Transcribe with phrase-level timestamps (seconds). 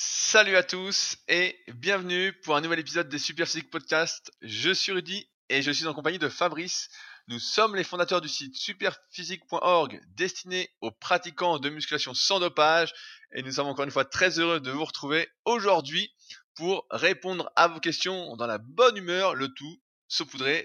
[0.00, 4.30] Salut à tous et bienvenue pour un nouvel épisode des Super Physique Podcast.
[4.42, 6.88] Je suis Rudy et je suis en compagnie de Fabrice.
[7.26, 12.94] Nous sommes les fondateurs du site superphysique.org destiné aux pratiquants de musculation sans dopage
[13.32, 16.14] et nous sommes encore une fois très heureux de vous retrouver aujourd'hui
[16.54, 20.64] pour répondre à vos questions dans la bonne humeur, le tout saupoudré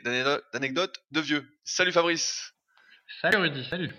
[0.53, 1.57] d'anecdotes de vieux.
[1.63, 2.53] Salut Fabrice.
[3.19, 3.95] Salut Rudy, salut.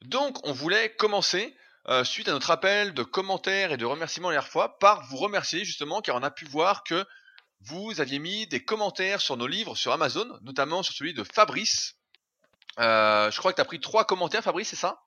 [0.00, 1.56] Donc on voulait commencer
[1.88, 5.16] euh, suite à notre appel de commentaires et de remerciements la dernière fois, par vous
[5.16, 7.04] remercier justement, car on a pu voir que
[7.60, 11.94] vous aviez mis des commentaires sur nos livres sur Amazon, notamment sur celui de Fabrice.
[12.78, 15.01] Euh, je crois que tu as pris trois commentaires, Fabrice, c'est ça?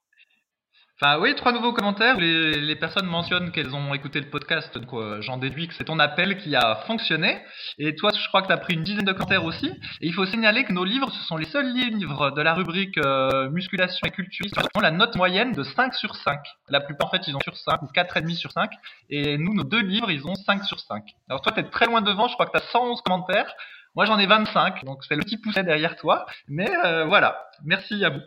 [1.02, 2.18] Enfin oui, trois nouveaux commentaires.
[2.18, 5.84] Les, les personnes mentionnent qu'elles ont écouté le podcast, donc euh, j'en déduis que c'est
[5.84, 7.42] ton appel qui a fonctionné.
[7.78, 9.68] Et toi, je crois que tu as pris une dizaine de commentaires aussi.
[10.00, 12.98] Et il faut signaler que nos livres, ce sont les seuls livres de la rubrique
[12.98, 16.40] euh, musculation et culture qui ont la note moyenne de 5 sur 5.
[16.70, 18.72] La plupart, en fait, ils ont sur 5 ou 4,5 sur 5.
[19.10, 21.04] Et nous, nos deux livres, ils ont 5 sur 5.
[21.28, 23.54] Alors toi, tu es très loin devant, je crois que tu as 111 commentaires.
[23.96, 26.26] Moi, j'en ai 25, donc c'est le petit pousset derrière toi.
[26.48, 28.20] Mais euh, voilà, merci à vous.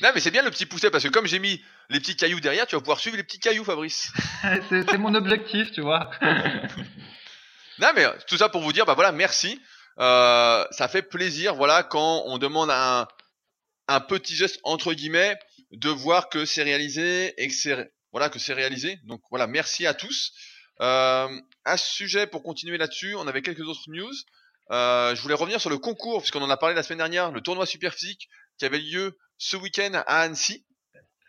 [0.00, 2.40] Non, mais c'est bien le petit pousset parce que comme j'ai mis les petits cailloux
[2.40, 4.12] derrière, tu vas pouvoir suivre les petits cailloux, Fabrice.
[4.68, 6.10] c'est mon objectif, tu vois.
[7.78, 9.60] non, mais tout ça pour vous dire, bah voilà, merci.
[10.00, 13.06] Euh, ça fait plaisir, voilà, quand on demande un,
[13.86, 15.38] un petit geste entre guillemets,
[15.70, 18.98] de voir que c'est réalisé et que c'est voilà que c'est réalisé.
[19.04, 20.32] Donc voilà, merci à tous.
[20.80, 21.28] Euh,
[21.64, 24.12] à ce sujet, pour continuer là-dessus, on avait quelques autres news.
[24.70, 27.40] Euh, je voulais revenir sur le concours, puisqu'on en a parlé la semaine dernière, le
[27.40, 30.64] tournoi super physique qui avait lieu ce week-end à Annecy,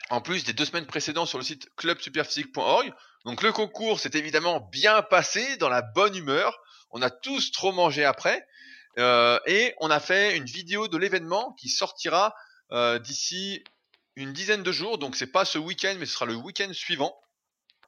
[0.09, 2.94] en plus des deux semaines précédentes sur le site clubsuperphysique.org.
[3.25, 6.58] Donc le concours s'est évidemment bien passé, dans la bonne humeur.
[6.91, 8.45] On a tous trop mangé après.
[8.97, 12.33] Euh, et on a fait une vidéo de l'événement qui sortira
[12.72, 13.63] euh, d'ici
[14.16, 14.97] une dizaine de jours.
[14.97, 17.13] Donc c'est pas ce week-end, mais ce sera le week-end suivant,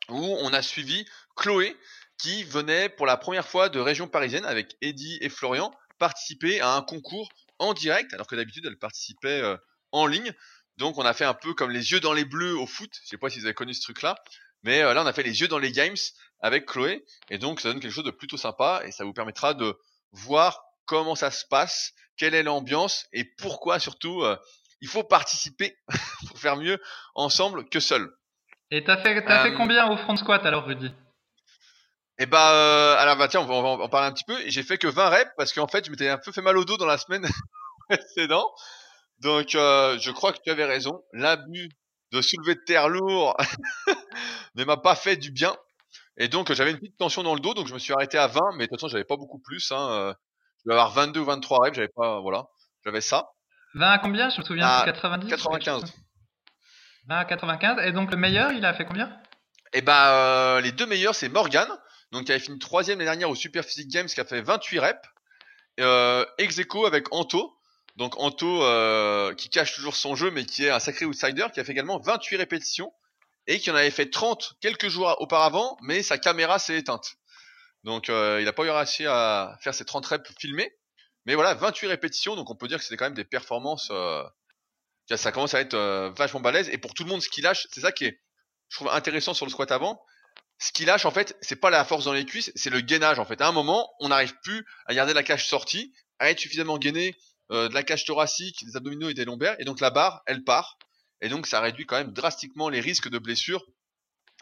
[0.09, 1.77] où on a suivi Chloé,
[2.17, 6.73] qui venait pour la première fois de région parisienne avec Eddie et Florian participer à
[6.73, 9.57] un concours en direct, alors que d'habitude elle participait euh,
[9.91, 10.31] en ligne.
[10.77, 12.91] Donc on a fait un peu comme les yeux dans les bleus au foot.
[13.03, 14.15] Je sais pas si vous avez connu ce truc-là,
[14.63, 15.95] mais euh, là on a fait les yeux dans les games
[16.39, 19.55] avec Chloé, et donc ça donne quelque chose de plutôt sympa et ça vous permettra
[19.55, 19.75] de
[20.11, 24.37] voir comment ça se passe, quelle est l'ambiance et pourquoi surtout euh,
[24.81, 25.75] il faut participer
[26.27, 26.79] pour faire mieux
[27.15, 28.11] ensemble que seul.
[28.69, 30.91] Et t'as fait, as fait combien au front squat alors Rudy?
[32.19, 34.35] Et bah, euh, alors bah tiens, on va, en parler un petit peu.
[34.47, 36.65] J'ai fait que 20 reps parce qu'en fait, je m'étais un peu fait mal au
[36.65, 37.27] dos dans la semaine
[37.89, 38.51] précédente.
[39.19, 41.03] Donc, euh, je crois que tu avais raison.
[41.13, 41.69] L'abus
[42.11, 43.35] de soulever de terre lourd
[44.55, 45.55] ne m'a pas fait du bien.
[46.17, 48.25] Et donc, j'avais une petite tension dans le dos, donc je me suis arrêté à
[48.25, 49.71] 20, mais de toute façon, j'avais pas beaucoup plus.
[49.71, 49.89] Hein.
[49.91, 50.13] Euh,
[50.57, 52.45] je devais avoir 22 ou 23 reps, j'avais pas, voilà,
[52.83, 53.29] j'avais ça.
[53.75, 54.29] 20 à combien?
[54.29, 55.93] Je me souviens, à 90 95.
[57.07, 57.77] 20 à 95.
[57.85, 59.15] Et donc, le meilleur, il a fait combien?
[59.73, 61.67] Et bah, les deux meilleurs, c'est Morgan
[62.11, 64.79] donc qui avait fini troisième l'année dernière au Super Physique Games, qui a fait 28
[64.79, 64.99] reps.
[65.79, 67.53] Euh, ex avec Anto.
[67.95, 71.59] Donc Anto euh, qui cache toujours son jeu, mais qui est un sacré outsider, qui
[71.59, 72.93] a fait également 28 répétitions
[73.47, 77.15] et qui en avait fait 30 quelques jours auparavant, mais sa caméra s'est éteinte.
[77.83, 80.71] Donc euh, il n'a pas eu réussi à faire ses 30 reps filmés.
[81.25, 83.89] Mais voilà, 28 répétitions, donc on peut dire que c'était quand même des performances.
[83.91, 84.23] Euh,
[85.15, 86.69] ça commence à être euh, vachement balèze.
[86.69, 88.21] Et pour tout le monde, ce qu'il lâche, c'est ça qui est,
[88.69, 90.01] je trouve intéressant sur le squat avant,
[90.59, 93.19] ce qui lâche en fait, c'est pas la force dans les cuisses, c'est le gainage
[93.19, 93.41] en fait.
[93.41, 97.15] À un moment, on n'arrive plus à garder la cage sortie, à être suffisamment gainé
[97.51, 100.43] euh, de la cage thoracique, des abdominaux et des lombaires, et donc la barre, elle
[100.43, 100.77] part,
[101.21, 103.63] et donc ça réduit quand même drastiquement les risques de blessures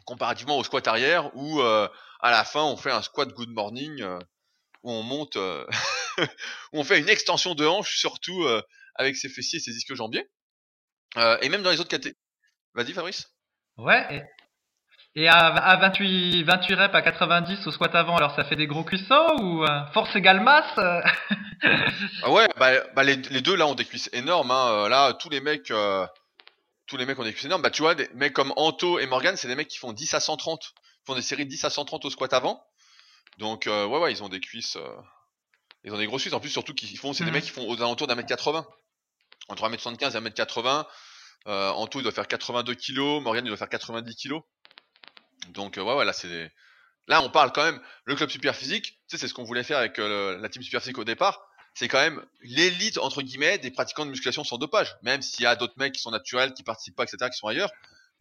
[0.05, 1.87] comparativement au squat arrière où euh,
[2.19, 4.19] à la fin on fait un squat good morning euh,
[4.83, 5.35] où on monte,
[6.17, 6.25] où
[6.73, 8.45] on fait une extension de hanche surtout
[8.93, 10.29] avec ses fessiers et ses ischio jambiers.
[11.41, 12.19] et même dans les autres catégories.
[12.75, 13.25] Vas-y Fabrice.
[13.77, 14.23] Ouais,
[15.17, 18.83] et à, 28, 28 reps à 90 au squat avant, alors ça fait des gros
[18.83, 21.01] cuissons ou euh, force égale masse euh?
[22.23, 24.51] ah Ouais, bah, bah les, deux là ont des cuisses énormes.
[24.51, 24.71] Hein.
[24.71, 25.71] Euh, là, tous les mecs,
[26.85, 27.61] tous les mecs ont des cuisses énormes.
[27.61, 30.13] Bah tu vois, des mecs comme Anto et Morgan, c'est des mecs qui font 10
[30.16, 32.61] à 130, ils font des séries de 10 à 130 au squat avant.
[33.37, 34.78] Donc ouais, ouais, ils ont des cuisses,
[35.85, 36.34] ils ont des grosses cuisses.
[36.34, 37.35] En plus, surtout qu'ils font, c'est des mhm.
[37.35, 38.67] mecs qui font aux alentours d'un mètre 80,
[39.47, 40.85] entre 1m75 et 1m80.
[41.45, 44.41] Anto il doit faire 82 kg, Morgan il doit faire 90 kg.
[45.49, 46.52] Donc euh, ouais, ouais, là c'est
[47.08, 48.99] là on parle quand même le club super physique.
[49.08, 51.47] Tu sais, c'est ce qu'on voulait faire avec euh, la team super physique au départ.
[51.73, 54.96] C'est quand même l'élite entre guillemets des pratiquants de musculation sans dopage.
[55.02, 57.47] Même s'il y a d'autres mecs qui sont naturels, qui participent pas, etc., qui sont
[57.47, 57.72] ailleurs.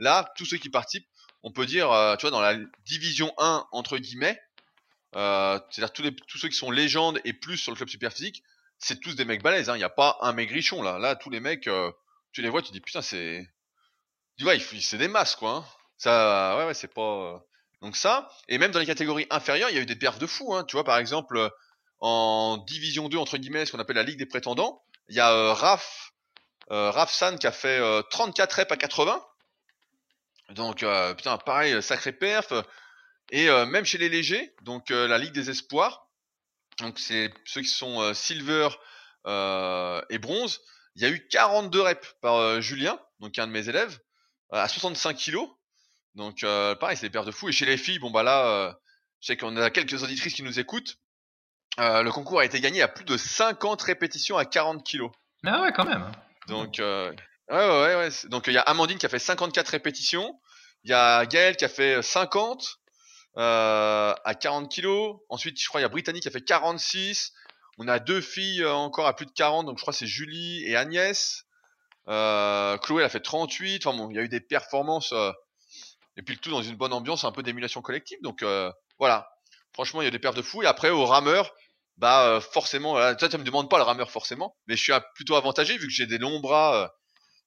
[0.01, 1.07] Là, tous ceux qui participent,
[1.45, 4.41] on peut dire, euh, tu vois, dans la division 1 entre guillemets,
[5.13, 8.43] c'est-à-dire tous, tous ceux qui sont légendes et plus sur le club super physique,
[8.79, 9.71] c'est tous des mecs balèzes.
[9.71, 9.77] Hein.
[9.77, 10.99] Il n'y a pas un maigrichon là.
[10.99, 11.69] Là, tous les mecs,
[12.33, 13.49] tu les vois, tu dis putain, c'est,
[14.37, 15.51] tu vois, c'est des masses quoi.
[15.51, 15.65] Hein.
[15.97, 17.45] Ça, ouais, ouais, c'est pas.
[17.81, 20.27] Donc ça, et même dans les catégories inférieures, il y a eu des perfs de
[20.27, 20.55] fou.
[20.55, 20.65] Hein.
[20.65, 21.51] Tu vois, par exemple,
[22.01, 25.33] en division 2, entre guillemets, ce qu'on appelle la Ligue des prétendants, il y a
[25.33, 26.13] euh, Raf,
[26.71, 27.81] euh, San qui a fait
[28.11, 29.23] 34 reps à 80.
[30.51, 30.85] Donc,
[31.17, 32.53] putain, pareil, sacré perf.
[33.31, 36.09] Et même chez les légers, donc la Ligue des espoirs,
[36.81, 38.69] donc c'est ceux qui sont silver
[39.27, 40.61] et bronze,
[40.97, 43.99] il y a eu 42 reps par Julien, donc un de mes élèves,
[44.51, 45.49] à 65 kilos.
[46.15, 46.41] Donc
[46.81, 47.49] pareil, c'est des paires de fous.
[47.49, 48.77] Et chez les filles, bon bah là,
[49.21, 50.97] je sais qu'on a quelques auditrices qui nous écoutent.
[51.79, 55.11] le concours a été gagné à plus de 50 répétitions à 40 kilos.
[55.45, 56.11] Ah ouais, quand même.
[56.49, 57.15] Donc ouais,
[57.51, 58.09] ouais, ouais.
[58.27, 60.39] Donc il y a Amandine qui a fait 54 répétitions.
[60.85, 62.79] Il y a Gaël qui a fait 50
[63.37, 65.17] euh, à 40 kilos.
[65.29, 67.33] Ensuite, je crois, il y a Brittany qui a fait 46.
[67.79, 70.63] On a deux filles euh, encore à plus de 40, donc je crois c'est Julie
[70.65, 71.45] et Agnès.
[72.07, 73.87] Euh, Chloé, elle a fait 38.
[73.87, 75.13] Enfin bon, il y a eu des performances.
[76.17, 78.19] Euh, et puis le tout dans une bonne ambiance, un peu d'émulation collective.
[78.23, 79.29] Donc euh, voilà.
[79.73, 80.63] Franchement, il y a des perfs de fou.
[80.63, 81.53] Et après, au rameur,
[81.97, 85.35] bah forcément, là, toi, tu me demandes pas le rameur forcément, mais je suis plutôt
[85.35, 86.93] avantagé vu que j'ai des longs bras.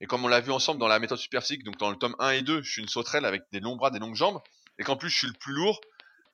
[0.02, 2.16] et comme on l'a vu ensemble dans la méthode super physique, donc dans le tome
[2.20, 4.42] 1 et 2, je suis une sauterelle avec des longs bras, des longues jambes
[4.80, 5.82] et qu'en plus je suis le plus lourd,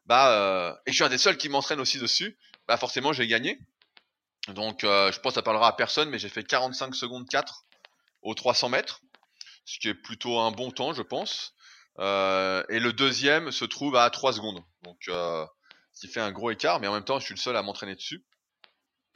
[0.06, 2.38] bah euh, et je suis un des seuls qui m'entraîne aussi dessus,
[2.68, 3.60] bah forcément j'ai gagné.
[4.50, 7.66] Donc euh, je pense que ça parlera à personne, mais j'ai fait 45 secondes 4
[8.22, 9.02] aux 300 mètres,
[9.66, 11.54] ce qui est plutôt un bon temps je pense.
[12.00, 15.48] Euh, et le deuxième se trouve à 3 secondes, donc ce
[16.00, 17.96] qui fait un gros écart, mais en même temps je suis le seul à m'entraîner
[17.96, 18.26] dessus,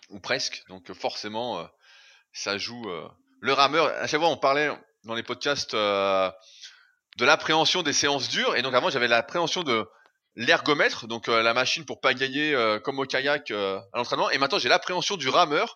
[0.09, 1.67] ou presque, donc forcément
[2.33, 2.85] ça joue.
[3.39, 4.69] Le rameur, à chaque fois on parlait
[5.03, 5.75] dans les podcasts
[7.17, 8.55] de l'appréhension des séances dures.
[8.55, 9.85] Et donc avant, j'avais l'appréhension de
[10.35, 14.29] l'ergomètre, donc euh, la machine pour pagayer euh, comme au kayak euh, à l'entraînement.
[14.29, 15.75] Et maintenant, j'ai l'appréhension du rameur,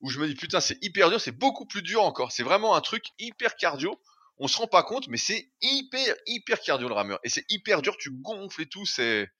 [0.00, 2.32] où je me dis putain, c'est hyper dur, c'est beaucoup plus dur encore.
[2.32, 4.00] C'est vraiment un truc hyper cardio.
[4.40, 7.20] On se rend pas compte, mais c'est hyper hyper cardio le rameur.
[7.24, 8.86] Et c'est hyper dur, tu gonfles et tout.
[8.86, 9.30] C'est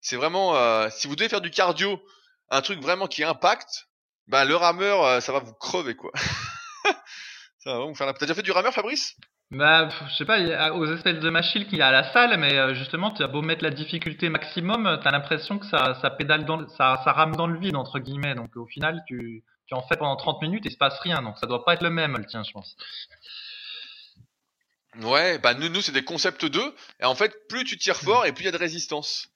[0.00, 2.00] c'est vraiment si vous devez faire du cardio,
[2.48, 3.88] un truc vraiment qui impacte,
[4.28, 6.12] bah le rameur, ça va vous crever quoi.
[7.58, 8.14] ça va vous faire la.
[8.14, 9.16] T'as déjà fait du rameur, Fabrice?
[9.50, 12.56] Bah, je sais pas, aux espèces de machines qu'il y a à la salle, mais
[12.56, 16.10] euh, justement, tu as beau mettre la difficulté maximum, tu as l'impression que ça, ça
[16.10, 18.36] pédale dans, ça, ça rame dans le vide, entre guillemets.
[18.36, 21.20] Donc, au final, tu, tu en fais pendant 30 minutes et il se passe rien.
[21.22, 22.76] Donc, ça doit pas être le même, le tien, je pense.
[24.96, 26.74] Ouais, bah, nous, c'est des concepts 2.
[27.00, 29.28] Et en fait, plus tu tires fort et plus il y a de résistance.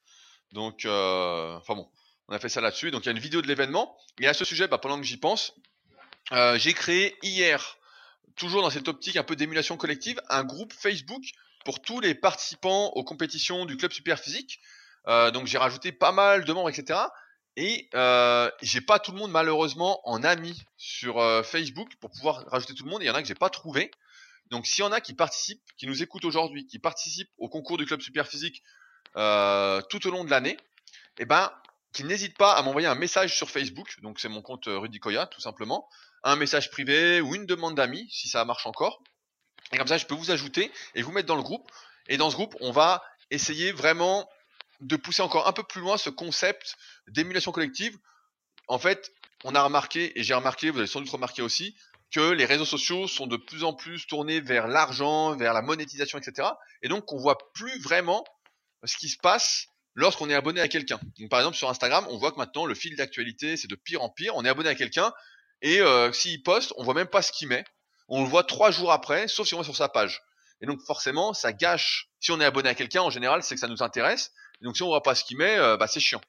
[0.53, 1.89] Donc, euh, enfin bon,
[2.29, 2.91] on a fait ça là-dessus.
[2.91, 3.97] Donc, il y a une vidéo de l'événement.
[4.21, 5.55] Et à ce sujet, bah, pendant que j'y pense,
[6.33, 7.79] euh, j'ai créé hier
[8.37, 11.23] toujours dans cette optique un peu d'émulation collective, un groupe Facebook
[11.65, 14.61] pour tous les participants aux compétitions du club super physique.
[15.07, 16.99] Euh, donc j'ai rajouté pas mal de membres, etc.
[17.57, 22.45] Et euh, j'ai pas tout le monde malheureusement en ami sur euh, Facebook pour pouvoir
[22.49, 23.03] rajouter tout le monde.
[23.03, 23.91] Il y en a que j'ai pas trouvé.
[24.51, 27.79] Donc s'il y en a qui participent, qui nous écoutent aujourd'hui, qui participent au concours
[27.79, 28.63] du club super physique
[29.17, 30.57] euh, tout au long de l'année,
[31.19, 31.53] eh ben
[31.93, 34.01] qui n'hésitent pas à m'envoyer un message sur Facebook.
[34.03, 35.89] Donc c'est mon compte Rudy Koya tout simplement
[36.25, 39.03] un message privé ou une demande d'amis, si ça marche encore.
[39.73, 41.71] Et comme ça, je peux vous ajouter et vous mettre dans le groupe.
[42.09, 44.29] Et dans ce groupe, on va essayer vraiment
[44.81, 46.77] de pousser encore un peu plus loin ce concept
[47.09, 47.97] d'émulation collective.
[48.69, 49.13] En fait,
[49.45, 51.77] on a remarqué, et j'ai remarqué, vous avez sans doute remarqué aussi,
[52.15, 56.17] que les réseaux sociaux sont de plus en plus tournés vers l'argent, vers la monétisation,
[56.17, 56.49] etc.
[56.83, 58.25] Et donc, on voit plus vraiment
[58.85, 61.01] ce qui se passe lorsqu'on est abonné à quelqu'un.
[61.29, 64.11] par exemple, sur Instagram, on voit que maintenant, le fil d'actualité, c'est de pire en
[64.11, 64.37] pire.
[64.37, 65.13] On est abonné à quelqu'un,
[65.61, 67.65] et euh, s'il poste, on voit même pas ce qu'il met.
[68.09, 70.23] On le voit trois jours après, sauf si on va sur sa page.
[70.61, 72.11] Et donc forcément, ça gâche.
[72.21, 74.31] Si on est abonné à quelqu'un, en général, c'est que ça nous intéresse.
[74.61, 76.21] Et donc si on voit pas ce qu'il met, euh, bah c'est chiant.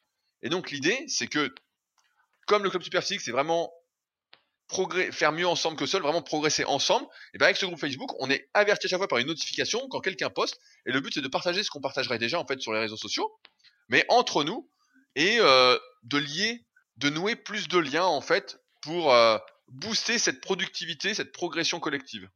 [0.41, 1.53] Et donc l'idée, c'est que
[2.47, 3.71] comme le club Super Physique, c'est vraiment
[5.11, 7.07] faire mieux ensemble que seul, vraiment progresser ensemble.
[7.33, 9.87] Et bien avec ce groupe Facebook, on est averti à chaque fois par une notification
[9.89, 10.59] quand quelqu'un poste.
[10.85, 12.97] Et le but c'est de partager ce qu'on partagerait déjà en fait sur les réseaux
[12.97, 13.31] sociaux,
[13.89, 14.69] mais entre nous
[15.15, 16.65] et euh, de lier,
[16.97, 22.29] de nouer plus de liens en fait pour euh, booster cette productivité, cette progression collective.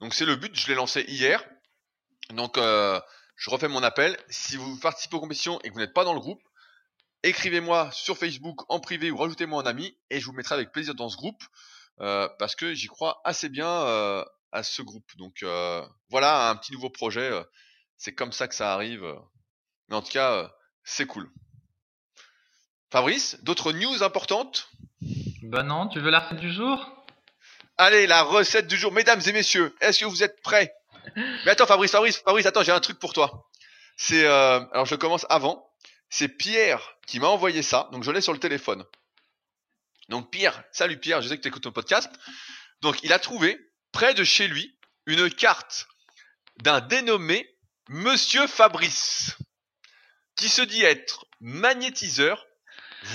[0.00, 1.44] Donc c'est le but, je l'ai lancé hier.
[2.30, 3.00] Donc euh,
[3.36, 4.16] je refais mon appel.
[4.28, 6.42] Si vous participez aux compétitions et que vous n'êtes pas dans le groupe,
[7.28, 10.94] écrivez-moi sur Facebook en privé ou rajoutez-moi en ami et je vous mettrai avec plaisir
[10.94, 11.42] dans ce groupe
[12.00, 13.68] euh, parce que j'y crois assez bien
[14.52, 15.10] à ce groupe.
[15.16, 15.44] Donc
[16.10, 17.30] voilà un petit nouveau projet.
[17.96, 19.04] c'est comme ça que ça arrive.
[19.88, 20.52] Mais en tout cas,
[20.84, 21.30] c'est cool.
[22.90, 24.70] Fabrice, d'autres news importantes?
[25.42, 27.04] Bah non, tu veux la recette du jour?
[27.76, 28.92] Allez, la recette du jour.
[28.92, 30.72] Mesdames et messieurs, est-ce que vous êtes prêts?
[31.16, 33.48] Mais attends, Fabrice, Fabrice, Fabrice, attends, j'ai un truc pour toi.
[33.96, 35.70] C'est, euh, alors je commence avant.
[36.08, 38.84] C'est Pierre qui m'a envoyé ça, donc je l'ai sur le téléphone.
[40.08, 42.12] Donc Pierre, salut Pierre, je sais que tu écoutes ton podcast.
[42.80, 43.58] Donc il a trouvé,
[43.92, 45.88] près de chez lui, une carte
[46.62, 47.56] d'un dénommé
[47.88, 49.36] Monsieur Fabrice.
[50.34, 52.46] qui se dit être magnétiseur,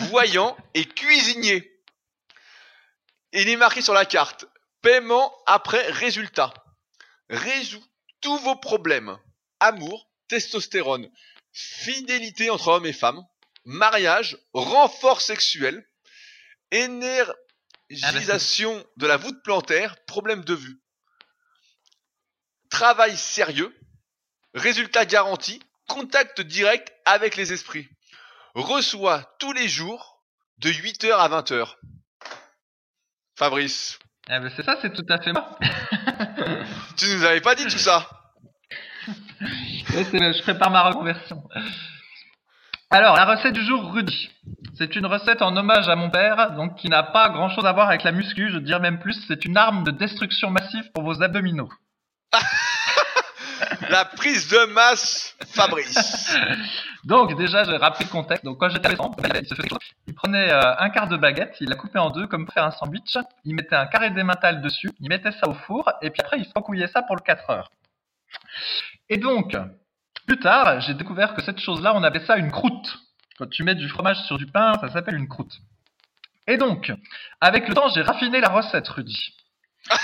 [0.09, 1.79] voyant et cuisinier.
[3.33, 4.45] Il est marqué sur la carte
[4.81, 6.53] paiement après résultat.
[7.29, 7.83] Résout
[8.21, 9.17] tous vos problèmes.
[9.59, 11.11] Amour, testostérone,
[11.51, 13.23] fidélité entre hommes et femmes,
[13.65, 15.85] mariage, renfort sexuel,
[16.71, 20.81] énergisation de la voûte plantaire, problème de vue.
[22.69, 23.75] Travail sérieux,
[24.53, 27.89] résultat garanti, contact direct avec les esprits.
[28.53, 30.23] Reçoit tous les jours
[30.57, 31.75] de 8h à 20h.
[33.37, 33.97] Fabrice,
[34.29, 35.57] Ah ben c'est ça, c'est tout à fait moi.
[36.97, 38.07] tu nous avais pas dit tout ça
[39.07, 41.43] je prépare ma reconversion.
[42.93, 44.29] Alors, la recette du jour, Rudy.
[44.77, 47.71] C'est une recette en hommage à mon père, donc qui n'a pas grand chose à
[47.71, 51.03] voir avec la muscu, je dirais même plus, c'est une arme de destruction massive pour
[51.03, 51.69] vos abdominaux.
[53.89, 56.35] La prise de masse, Fabrice.
[57.05, 58.43] Donc, déjà, j'ai rappelé le contexte.
[58.43, 59.69] Donc, quand j'étais adolescent, il, se faisait
[60.07, 62.65] il prenait euh, un quart de baguette, il la coupait en deux comme pour faire
[62.65, 66.21] un sandwich, il mettait un carré d'émental dessus, il mettait ça au four, et puis
[66.21, 67.71] après, il recouillait ça pour le 4 heures.
[69.07, 69.55] Et donc,
[70.27, 72.99] plus tard, j'ai découvert que cette chose-là, on appelait ça une croûte.
[73.37, 75.53] Quand tu mets du fromage sur du pain, ça s'appelle une croûte.
[76.47, 76.91] Et donc,
[77.39, 79.35] avec le temps, j'ai raffiné la recette, Rudy.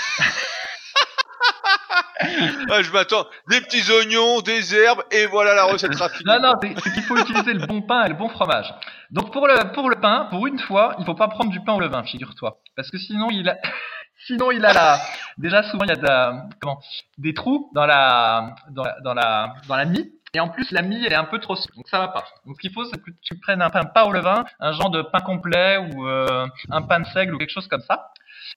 [2.70, 3.26] Ah, je m'attends.
[3.48, 6.32] Des petits oignons, des herbes, et voilà la recette raffinée.
[6.32, 8.72] Non, non, c'est qu'il faut utiliser le bon pain et le bon fromage.
[9.10, 11.74] Donc pour le, pour le pain, pour une fois, il faut pas prendre du pain
[11.74, 12.58] au levain, figure-toi.
[12.76, 13.56] Parce que sinon, il a,
[14.26, 15.00] sinon il a la,
[15.38, 16.80] déjà souvent il y a de la- comment,
[17.18, 20.12] des trous dans la, dans la, dans la, dans la mie.
[20.34, 22.22] Et en plus, la mie, elle est un peu trop souple, donc ça va pas.
[22.44, 24.90] Donc ce qu'il faut, c'est que tu prennes un pain pas au levain, un genre
[24.90, 28.10] de pain complet ou euh, un pain de seigle ou quelque chose comme ça.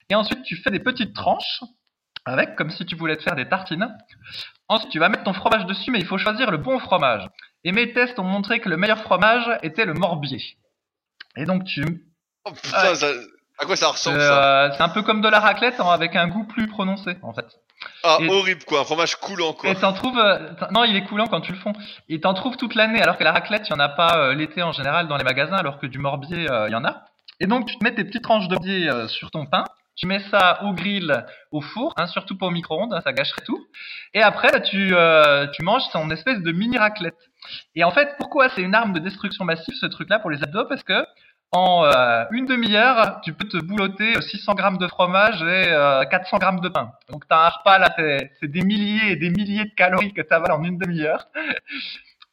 [0.10, 1.62] Et ensuite, tu fais des petites tranches
[2.25, 3.88] avec, comme si tu voulais te faire des tartines.
[4.68, 7.25] Ensuite, tu vas mettre ton fromage dessus, mais il faut choisir le bon fromage.
[7.63, 10.41] Et mes tests ont montré que le meilleur fromage était le morbier.
[11.38, 12.06] Et donc tu,
[12.44, 13.13] Oh putain, ça-
[13.60, 16.15] à quoi ça ressemble ça euh, c'est un peu comme de la raclette hein, avec
[16.15, 17.46] un goût plus prononcé en fait.
[18.03, 19.70] Ah, et- horrible quoi, un fromage coulant quoi.
[19.70, 21.74] Et t'en trouves, euh, non, il est coulant quand tu le fonds.
[22.10, 24.34] Et t'en trouves toute l'année, alors que la raclette, il y en a pas euh,
[24.36, 27.03] l'été en général dans les magasins, alors que du morbier, euh, il y en a.
[27.39, 29.63] Et donc tu te mets tes petites tranches de morbier euh, sur ton pain.
[29.96, 33.43] Tu mets ça au grill, au four, hein, surtout pas au micro-ondes, hein, ça gâcherait
[33.46, 33.60] tout.
[34.13, 34.93] Et après, là, tu,
[35.53, 37.17] tu manges ton espèce de mini raclette.
[37.75, 40.65] Et en fait, pourquoi c'est une arme de destruction massive ce truc-là pour les abdos?
[40.65, 41.05] Parce que
[41.51, 46.38] en euh, une demi-heure, tu peux te boulotter 600 grammes de fromage et euh, 400
[46.38, 46.93] grammes de pain.
[47.10, 50.22] Donc t'as un repas là, c'est c'est des milliers et des milliers de calories que
[50.22, 51.27] tu avales en une demi-heure.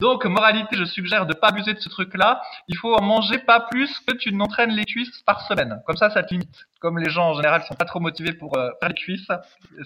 [0.00, 2.40] Donc moralité, je suggère de pas abuser de ce truc-là.
[2.68, 5.82] Il faut en manger pas plus que tu n'entraînes les cuisses par semaine.
[5.86, 6.68] Comme ça, ça te limite.
[6.78, 9.26] Comme les gens en général sont pas trop motivés pour euh, faire les cuisses,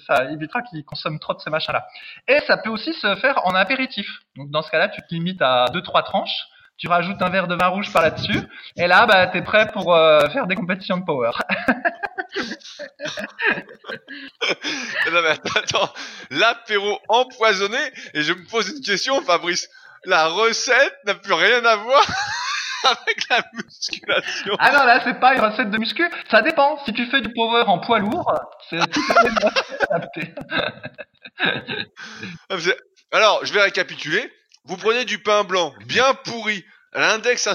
[0.07, 1.87] ça évitera qu'ils consomment trop de ces machins-là.
[2.29, 4.07] Et ça peut aussi se faire en apéritif.
[4.37, 6.52] Donc dans ce cas-là, tu te limites à deux trois tranches.
[6.79, 8.41] Tu rajoutes un verre de vin rouge par là-dessus,
[8.77, 11.31] et là, bah, t'es prêt pour euh, faire des compétitions de power.
[15.13, 15.93] Non mais attends, attends,
[16.31, 17.79] l'apéro empoisonné,
[18.15, 19.69] et je me pose une question Fabrice.
[20.05, 22.05] La recette n'a plus rien à voir
[22.85, 24.57] avec la musculation.
[24.59, 26.05] Ah non, là, c'est pas une recette de muscu.
[26.31, 26.83] Ça dépend.
[26.85, 28.33] Si tu fais du power en poids lourd,
[28.69, 30.35] c'est tout à fait adapté.
[32.51, 32.57] Ah,
[33.13, 34.33] Alors, je vais récapituler.
[34.65, 37.49] Vous prenez du pain blanc bien pourri, l'index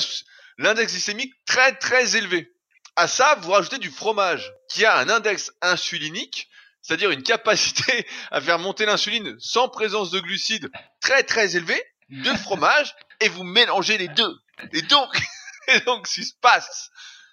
[0.58, 2.52] l'index glycémique très très élevé.
[2.96, 6.50] À ça, vous rajoutez du fromage qui a un index insulinique,
[6.82, 12.34] c'est-à-dire une capacité à faire monter l'insuline sans présence de glucides très très élevée, de
[12.36, 14.36] fromage, et vous mélangez les deux.
[14.74, 15.10] Et donc,
[15.68, 16.90] et donc, ce qui se passe,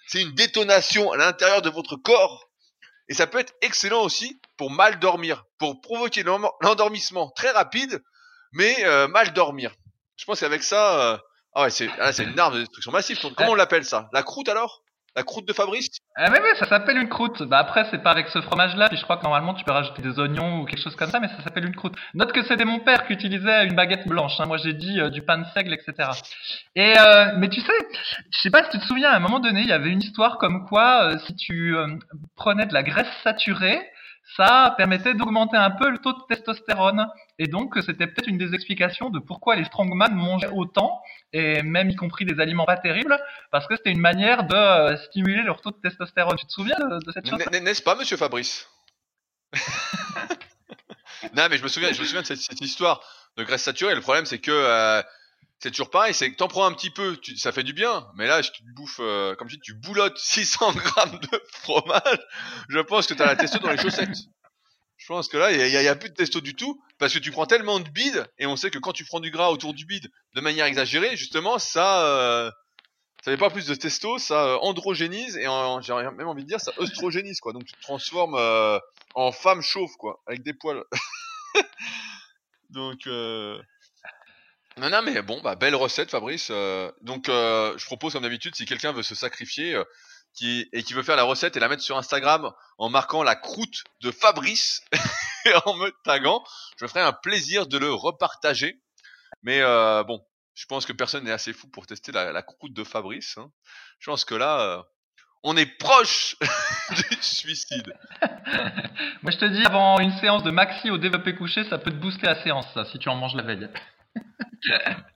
[0.07, 2.49] c'est une détonation à l'intérieur de votre corps.
[3.07, 8.03] Et ça peut être excellent aussi pour mal dormir, pour provoquer l'endor- l'endormissement très rapide,
[8.53, 9.71] mais euh, mal dormir.
[10.17, 11.17] Je pense qu'avec ça, euh,
[11.53, 13.19] ah ouais, c'est ah, une arme de destruction massive.
[13.35, 14.09] Comment on l'appelle ça?
[14.13, 14.81] La croûte alors?
[15.17, 15.87] La croûte de Fabrice?
[16.17, 17.41] Ah mais oui, ça s'appelle une croûte.
[17.43, 20.01] Bah après, c'est pas avec ce fromage-là, puis je crois que normalement tu peux rajouter
[20.01, 21.95] des oignons ou quelque chose comme ça, mais ça s'appelle une croûte.
[22.15, 24.33] Note que c'était mon père qui utilisait une baguette blanche.
[24.39, 24.45] hein.
[24.45, 26.09] Moi j'ai dit euh, du pain de seigle, etc.
[26.75, 27.71] Et euh, mais tu sais,
[28.29, 30.01] je sais pas si tu te souviens, à un moment donné, il y avait une
[30.01, 31.73] histoire comme quoi euh, si tu
[32.35, 33.79] prenais de la graisse saturée,
[34.35, 37.07] ça permettait d'augmenter un peu le taux de testostérone.
[37.37, 41.01] Et donc, c'était peut-être une des explications de pourquoi les strongman mangeaient autant,
[41.31, 43.17] et même y compris des aliments pas terribles,
[43.51, 46.37] parce que c'était une manière de euh, stimuler leur taux de testostérone.
[46.37, 47.39] Tu te souviens de, de cette chose?
[47.51, 48.69] N'est-ce pas, monsieur Fabrice?
[51.35, 53.01] Non, mais je me souviens, je me souviens de cette, cette histoire
[53.37, 53.95] de graisse saturée.
[53.95, 55.01] Le problème, c'est que euh,
[55.65, 58.07] c'est toujours pareil, c'est que t'en prends un petit peu, tu- ça fait du bien.
[58.17, 62.19] Mais là, je te bouffe, euh, comme dis, tu boulottes 600 grammes de fromage.
[62.69, 64.15] Je pense que t'as la testo dans les chaussettes.
[64.95, 67.31] Je pense que là, il y, a plus de testo du tout, parce que tu
[67.31, 69.85] prends tellement de bide, et on sait que quand tu prends du gras autour du
[69.85, 72.51] bide de manière exagérée, justement, ça, euh,
[73.23, 75.47] ça fait pas plus de testo, ça euh, androgénise, et
[75.81, 77.53] j'ai même envie de dire, ça oestrogénise, quoi.
[77.53, 78.77] Donc tu te transformes euh,
[79.15, 80.83] en femme chauve, quoi, avec des poils.
[82.69, 83.59] Donc, euh...
[84.77, 86.49] non, non, mais bon, bah, belle recette, Fabrice.
[87.01, 89.81] donc, je propose, comme d'habitude, si quelqu'un veut se sacrifier,
[90.35, 93.35] qui, et qui veut faire la recette et la mettre sur Instagram en marquant la
[93.35, 94.81] croûte de Fabrice
[95.45, 96.43] et en me taguant,
[96.77, 98.79] je me ferai un plaisir de le repartager.
[99.43, 100.21] Mais euh, bon,
[100.53, 103.37] je pense que personne n'est assez fou pour tester la, croûte de Fabrice.
[103.37, 103.49] Hein.
[103.99, 104.83] Je pense que là, euh,
[105.43, 106.35] on est proche
[107.09, 107.93] du suicide.
[109.21, 111.95] Moi, je te dis, avant une séance de maxi au développé couché, ça peut te
[111.95, 113.69] booster la séance, ça, si tu en manges la veille.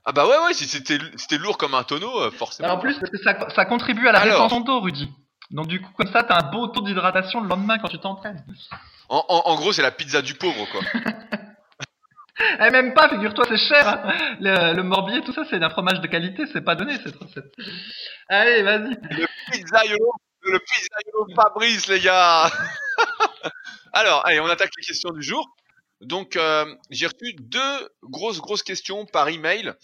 [0.04, 2.68] Ah bah ouais ouais si c'était c'était lourd comme un tonneau euh, forcément.
[2.70, 5.10] en plus ça, ça contribue à la rétention d'eau Rudy.
[5.50, 8.44] Donc du coup comme ça t'as un beau taux d'hydratation le lendemain quand tu t'entraînes.
[9.08, 10.80] En, en, gros c'est la pizza du pauvre quoi.
[12.58, 13.86] Eh même pas, figure-toi, c'est cher.
[13.86, 14.12] Hein.
[14.40, 17.54] Le, le, morbier, tout ça, c'est d'un fromage de qualité, c'est pas donné cette recette.
[18.28, 18.96] Allez, vas-y.
[19.10, 22.50] Le pizzaiolo, le pizzaiolo Fabrice, les gars.
[23.92, 25.46] Alors, allez, on attaque les questions du jour.
[26.00, 29.74] Donc, euh, j'ai reçu deux grosses, grosses questions par email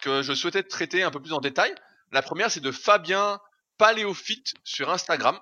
[0.00, 1.74] que je souhaitais traiter un peu plus en détail.
[2.12, 3.40] La première, c'est de Fabien
[3.76, 5.38] Paléophyte sur Instagram,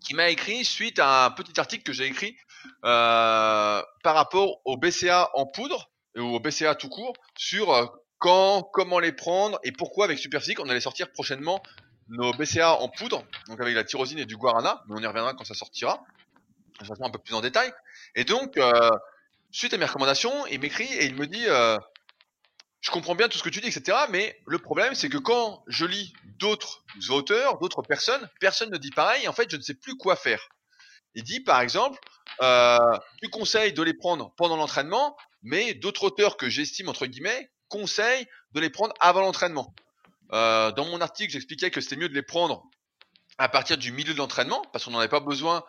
[0.00, 2.36] qui m'a écrit suite à un petit article que j'ai écrit
[2.84, 7.86] euh, par rapport au BCA en poudre ou au BCA tout court sur euh,
[8.18, 11.62] quand, comment les prendre et pourquoi avec Superphysique on allait sortir prochainement
[12.08, 15.34] nos BCA en poudre, donc avec la tyrosine et du guarana, mais on y reviendra
[15.34, 16.04] quand ça sortira,
[16.82, 17.72] je un peu plus en détail.
[18.14, 18.90] Et donc, euh,
[19.56, 21.78] suite à mes recommandations, il m'écrit et il me dit euh,
[22.82, 23.96] Je comprends bien tout ce que tu dis, etc.
[24.10, 28.90] Mais le problème, c'est que quand je lis d'autres auteurs, d'autres personnes, personne ne dit
[28.90, 29.26] pareil.
[29.28, 30.46] en fait, je ne sais plus quoi faire.
[31.14, 31.98] Il dit, par exemple,
[32.42, 32.76] euh,
[33.22, 38.26] tu conseilles de les prendre pendant l'entraînement, mais d'autres auteurs que j'estime, entre guillemets, conseillent
[38.52, 39.74] de les prendre avant l'entraînement.
[40.32, 42.62] Euh, dans mon article, j'expliquais que c'était mieux de les prendre
[43.38, 45.64] à partir du milieu de l'entraînement, parce qu'on n'en avait pas besoin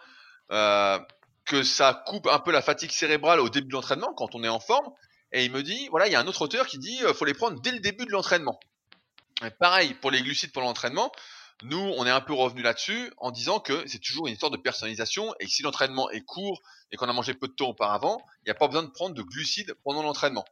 [1.48, 4.50] que ça coupe un peu la fatigue cérébrale au début de l'entraînement quand on est
[4.50, 4.92] en forme.
[5.32, 7.26] Et il me dit, voilà, il y a un autre auteur qui dit, euh, faut
[7.26, 8.60] les prendre dès le début de l'entraînement.
[9.60, 11.12] Pareil pour les glucides pour l'entraînement.
[11.64, 14.58] Nous, on est un peu revenu là-dessus en disant que c'est toujours une histoire de
[14.58, 18.46] personnalisation et si l'entraînement est court et qu'on a mangé peu de temps auparavant, il
[18.46, 20.46] n'y a pas besoin de prendre de glucides pendant l'entraînement.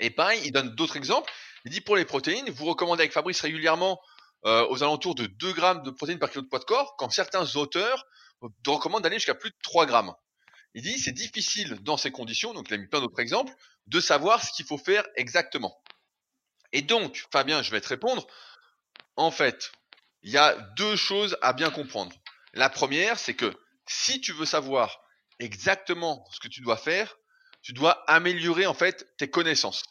[0.00, 1.32] Et pareil, il donne d'autres exemples.
[1.64, 4.00] Il dit pour les protéines, vous recommandez avec Fabrice régulièrement
[4.44, 7.10] euh, aux alentours de 2 grammes de protéines par kilo de poids de corps, quand
[7.10, 8.04] certains auteurs
[8.66, 10.14] recommande d'aller jusqu'à plus de 3 grammes.
[10.74, 13.52] Il dit c'est difficile dans ces conditions, donc il a mis plein d'autres exemples,
[13.86, 15.80] de savoir ce qu'il faut faire exactement.
[16.72, 18.26] Et donc, Fabien, je vais te répondre.
[19.16, 19.72] En fait,
[20.22, 22.14] il y a deux choses à bien comprendre.
[22.52, 23.52] La première, c'est que
[23.86, 25.00] si tu veux savoir
[25.38, 27.16] exactement ce que tu dois faire,
[27.62, 29.82] tu dois améliorer en fait tes connaissances.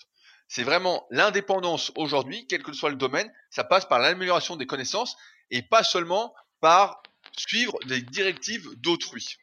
[0.48, 5.18] C'est vraiment l'indépendance aujourd'hui, quel que soit le domaine, ça passe par l'amélioration des connaissances
[5.50, 7.02] et pas seulement par
[7.40, 9.38] suivre des directives d'autrui.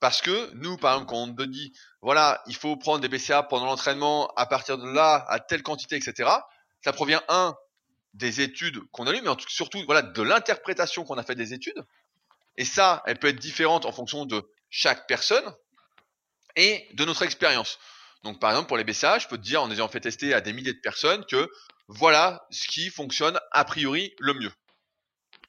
[0.00, 3.42] Parce que nous, par exemple, quand on te dit, voilà, il faut prendre des BCA
[3.42, 6.30] pendant l'entraînement à partir de là, à telle quantité, etc.,
[6.82, 7.54] ça provient, un,
[8.14, 11.84] des études qu'on a lues, mais surtout, voilà, de l'interprétation qu'on a fait des études.
[12.56, 15.44] Et ça, elle peut être différente en fonction de chaque personne
[16.56, 17.78] et de notre expérience.
[18.22, 20.40] Donc, par exemple, pour les BCA, je peux te dire, en ayant fait tester à
[20.40, 21.50] des milliers de personnes, que
[21.88, 24.52] voilà ce qui fonctionne a priori le mieux.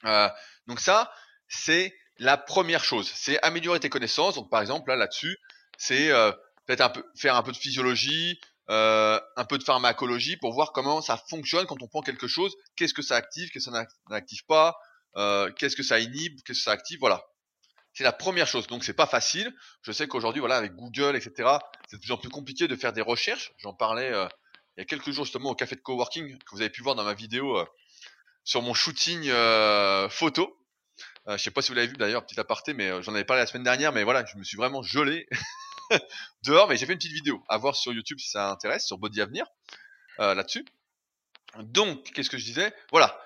[0.06, 0.30] Euh,
[0.68, 1.12] donc ça,
[1.52, 3.12] c'est la première chose.
[3.14, 4.36] C'est améliorer tes connaissances.
[4.36, 5.38] Donc, par exemple, là, là-dessus,
[5.78, 6.32] c'est euh,
[6.66, 11.02] peut-être peu, faire un peu de physiologie, euh, un peu de pharmacologie pour voir comment
[11.02, 12.56] ça fonctionne quand on prend quelque chose.
[12.78, 14.78] Qu'est-ce que ça active, qu'est-ce que ça n'active pas,
[15.18, 17.22] euh, qu'est-ce que ça inhibe, qu'est-ce que ça active, voilà.
[17.94, 18.68] C'est la première chose.
[18.68, 19.54] Donc, c'est pas facile.
[19.82, 21.50] Je sais qu'aujourd'hui, voilà, avec Google, etc.,
[21.90, 23.52] c'est de plus en plus compliqué de faire des recherches.
[23.58, 24.10] J'en parlais
[24.78, 26.96] il y a quelques jours justement au café de coworking que vous avez pu voir
[26.96, 27.62] dans ma vidéo
[28.46, 29.30] sur mon shooting
[30.10, 30.61] photo.
[31.28, 33.24] Euh, je sais pas si vous l'avez vu d'ailleurs, petit aparté, mais euh, j'en avais
[33.24, 35.28] parlé la semaine dernière, mais voilà, je me suis vraiment gelé
[36.44, 38.98] dehors, mais j'ai fait une petite vidéo à voir sur YouTube si ça intéresse, sur
[38.98, 39.46] Body Avenir,
[40.20, 40.66] euh, là-dessus.
[41.60, 42.74] Donc, qu'est-ce que je disais?
[42.92, 43.22] Voilà.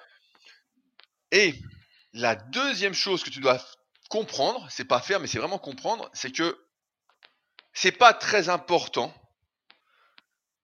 [1.32, 1.56] Et
[2.12, 3.64] la deuxième chose que tu dois
[4.10, 6.58] comprendre, c'est pas faire, mais c'est vraiment comprendre, c'est que
[7.74, 9.14] c'est pas très important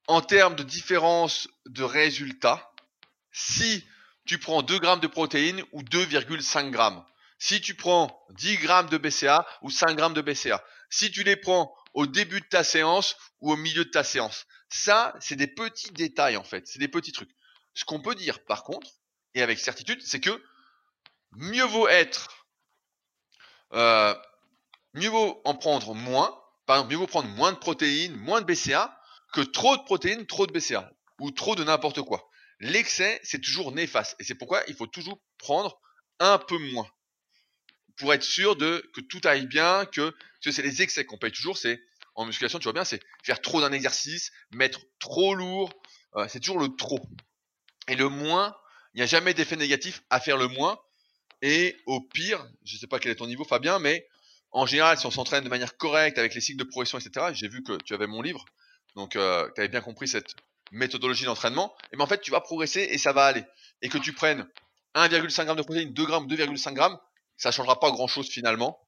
[0.08, 2.74] en termes de différence de résultats
[3.32, 3.86] si
[4.26, 7.06] tu prends 2 grammes de protéines ou 2,5 grammes
[7.42, 11.36] si tu prends 10 grammes de BCA ou 5 grammes de BCA, si tu les
[11.36, 14.46] prends au début de ta séance ou au milieu de ta séance.
[14.70, 17.32] Ça, c'est des petits détails en fait, c'est des petits trucs.
[17.74, 18.88] Ce qu'on peut dire par contre,
[19.34, 20.30] et avec certitude, c'est que
[21.32, 22.46] mieux vaut être,
[23.74, 24.14] euh,
[24.94, 28.46] mieux vaut en prendre moins, Par exemple, mieux vaut prendre moins de protéines, moins de
[28.46, 28.96] BCA,
[29.34, 32.30] que trop de protéines, trop de BCA, ou trop de n'importe quoi.
[32.60, 34.16] L'excès, c'est toujours néfaste.
[34.20, 35.82] Et c'est pourquoi il faut toujours prendre
[36.20, 36.88] un peu moins.
[38.02, 40.12] Pour être sûr de que tout aille bien, que,
[40.44, 41.80] que c'est les excès qu'on paye toujours, c'est
[42.16, 45.72] en musculation, tu vois bien, c'est faire trop d'un exercice, mettre trop lourd,
[46.16, 47.00] euh, c'est toujours le trop.
[47.88, 48.56] Et le moins,
[48.96, 50.80] il n'y a jamais d'effet négatif à faire le moins.
[51.44, 54.08] Et au pire, je ne sais pas quel est ton niveau Fabien, mais
[54.50, 57.50] en général, si on s'entraîne de manière correcte avec les cycles de progression, etc., j'ai
[57.50, 58.46] vu que tu avais mon livre,
[58.96, 60.34] donc euh, tu avais bien compris cette
[60.72, 63.44] méthodologie d'entraînement, et bien en fait tu vas progresser et ça va aller.
[63.84, 64.48] Et que tu prennes
[64.96, 66.98] 1,5 g de protéines, 2 g, 2,5 g,
[67.42, 68.80] ça changera pas grand chose finalement.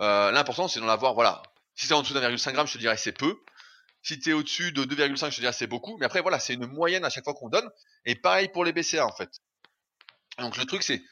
[0.00, 1.42] Euh, L'important c'est d'en avoir, voilà.
[1.74, 3.38] Si c'est en dessous d'1,5 g, je te dirais c'est peu.
[4.02, 5.96] Si tu es au-dessus de 2,5, je te dirais c'est beaucoup.
[5.98, 7.68] Mais après voilà, c'est une moyenne à chaque fois qu'on donne.
[8.04, 9.30] Et pareil pour les BCA en fait.
[10.38, 11.02] Donc le truc c'est,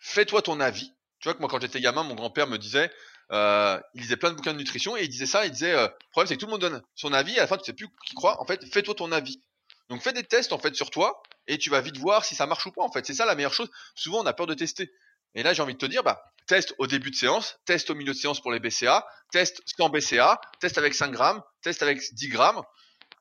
[0.00, 0.92] fais-toi ton avis.
[1.20, 2.90] Tu vois que moi quand j'étais gamin, mon grand-père me disait,
[3.30, 5.86] euh, il lisait plein de bouquins de nutrition et il disait ça, il disait, euh,
[5.86, 7.64] le problème c'est que tout le monde donne son avis, et à la fin tu
[7.64, 9.40] sais plus qui croit, en fait, fais-toi ton avis.
[9.88, 12.46] Donc fais des tests en fait sur toi et tu vas vite voir si ça
[12.46, 13.06] marche ou pas en fait.
[13.06, 13.70] C'est ça la meilleure chose.
[13.94, 14.92] Souvent on a peur de tester.
[15.34, 17.94] Et là j'ai envie de te dire, bah teste au début de séance, teste au
[17.94, 22.00] milieu de séance pour les BCA, teste sans BCA, teste avec 5 grammes, teste avec
[22.14, 22.62] 10 grammes.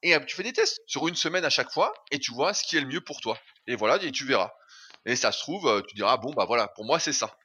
[0.02, 2.64] Et tu fais des tests sur une semaine à chaque fois et tu vois ce
[2.64, 3.38] qui est le mieux pour toi.
[3.68, 4.52] Et voilà, et tu verras.
[5.06, 7.38] Et ça se trouve, euh, tu diras, bon bah voilà, pour moi c'est ça.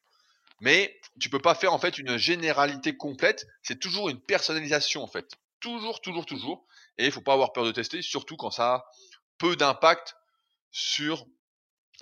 [0.61, 3.47] Mais tu peux pas faire en fait une généralité complète.
[3.63, 5.27] C'est toujours une personnalisation en fait.
[5.61, 6.65] Toujours, toujours, toujours.
[6.99, 8.85] Et il faut pas avoir peur de tester, surtout quand ça a
[9.39, 10.15] peu d'impact
[10.71, 11.27] sur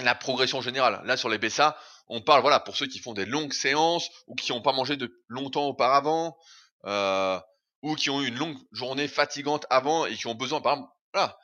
[0.04, 1.00] la progression générale.
[1.04, 1.76] Là, sur les BSA,
[2.08, 4.96] on parle, voilà, pour ceux qui font des longues séances ou qui n'ont pas mangé
[4.96, 6.36] de longtemps auparavant,
[6.84, 7.38] euh,
[7.82, 11.36] ou qui ont eu une longue journée fatigante avant et qui ont besoin, par exemple,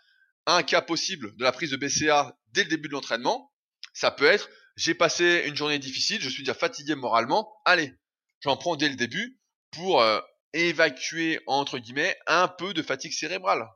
[0.46, 3.52] un cas possible de la prise de BCA dès le début de l'entraînement,
[3.92, 7.94] ça peut être, j'ai passé une journée difficile, je suis déjà fatigué moralement, allez,
[8.40, 9.38] j'en prends dès le début
[9.70, 10.20] pour euh,
[10.52, 13.66] évacuer, entre guillemets, un peu de fatigue cérébrale.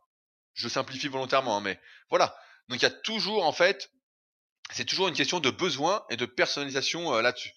[0.55, 2.37] Je simplifie volontairement, hein, mais voilà.
[2.69, 3.91] Donc il y a toujours, en fait,
[4.73, 7.53] c'est toujours une question de besoin et de personnalisation euh, là-dessus.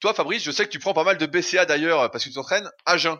[0.00, 2.34] Toi, Fabrice, je sais que tu prends pas mal de BCA d'ailleurs parce que tu
[2.34, 3.18] t'entraînes à jeun.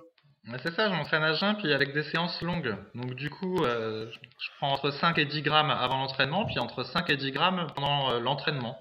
[0.62, 2.74] C'est ça, je m'entraîne à jeun, puis avec des séances longues.
[2.94, 6.82] Donc du coup, euh, je prends entre 5 et 10 grammes avant l'entraînement, puis entre
[6.82, 8.80] 5 et 10 grammes pendant euh, l'entraînement.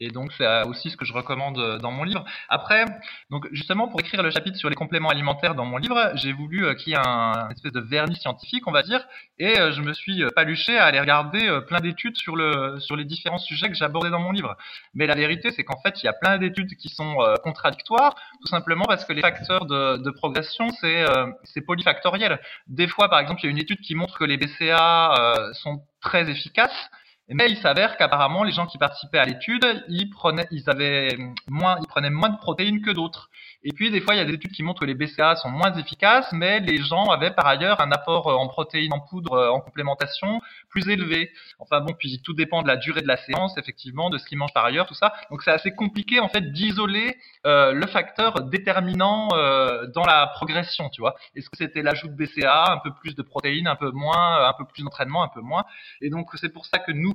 [0.00, 2.24] Et donc c'est euh, aussi ce que je recommande euh, dans mon livre.
[2.48, 2.84] Après,
[3.30, 6.64] donc justement pour écrire le chapitre sur les compléments alimentaires dans mon livre, j'ai voulu
[6.64, 9.04] euh, qu'il y ait un espèce de vernis scientifique, on va dire,
[9.38, 13.38] et je me suis paluché à aller regarder plein d'études sur le sur les différents
[13.38, 14.56] sujets que j'abordais dans mon livre.
[14.94, 18.48] Mais la vérité, c'est qu'en fait, il y a plein d'études qui sont contradictoires, tout
[18.48, 21.04] simplement parce que les facteurs de, progression, c'est
[21.44, 22.40] c'est polyfactoriel.
[22.66, 25.82] Des fois, par exemple, il y a une étude qui montre que les BCA sont
[26.00, 26.90] très efficaces
[27.34, 31.78] mais il s'avère qu'apparemment, les gens qui participaient à l'étude, ils prenaient, ils avaient moins,
[31.80, 33.28] ils prenaient moins de protéines que d'autres.
[33.64, 35.50] Et puis, des fois, il y a des études qui montrent que les BCA sont
[35.50, 39.50] moins efficaces, mais les gens avaient par ailleurs un apport en protéines en poudre euh,
[39.50, 41.32] en complémentation plus élevé.
[41.58, 44.38] Enfin bon, puis tout dépend de la durée de la séance, effectivement, de ce qu'ils
[44.38, 45.12] mangent par ailleurs, tout ça.
[45.30, 47.16] Donc, c'est assez compliqué, en fait, d'isoler
[47.46, 51.16] euh, le facteur déterminant euh, dans la progression, tu vois.
[51.34, 54.52] Est-ce que c'était l'ajout de BCA, un peu plus de protéines, un peu moins, un
[54.52, 55.64] peu plus d'entraînement, un peu moins?
[56.00, 57.14] Et donc, c'est pour ça que nous,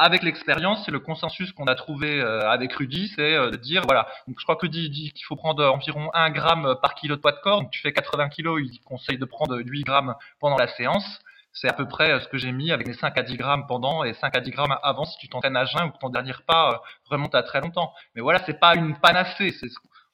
[0.00, 3.82] avec l'expérience, c'est le consensus qu'on a trouvé euh, avec Rudy, c'est euh, de dire
[3.84, 4.08] voilà.
[4.26, 7.20] Donc je crois que Rudy dit qu'il faut prendre environ 1 gramme par kilo de
[7.20, 7.60] poids de corps.
[7.60, 11.20] Donc tu fais 80 kilos, il conseille de prendre 8 grammes pendant la séance.
[11.52, 13.66] C'est à peu près euh, ce que j'ai mis avec les 5 à 10 grammes
[13.66, 16.08] pendant et 5 à 10 grammes avant si tu t'entraînes à jeun ou que ton
[16.08, 17.92] dernier repas remonte à très longtemps.
[18.14, 19.54] Mais voilà, c'est pas une panacée.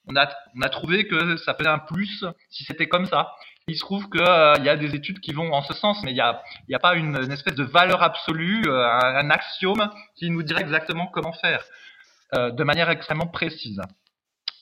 [0.08, 3.36] On a, on a trouvé que ça faisait un plus si c'était comme ça
[3.68, 6.12] il se trouve qu'il euh, y a des études qui vont en ce sens, mais
[6.12, 6.20] il n'y
[6.74, 11.32] a, pas une, espèce de valeur absolue, euh, un, axiome qui nous dirait exactement comment
[11.32, 11.64] faire
[12.34, 13.80] euh, de manière extrêmement précise.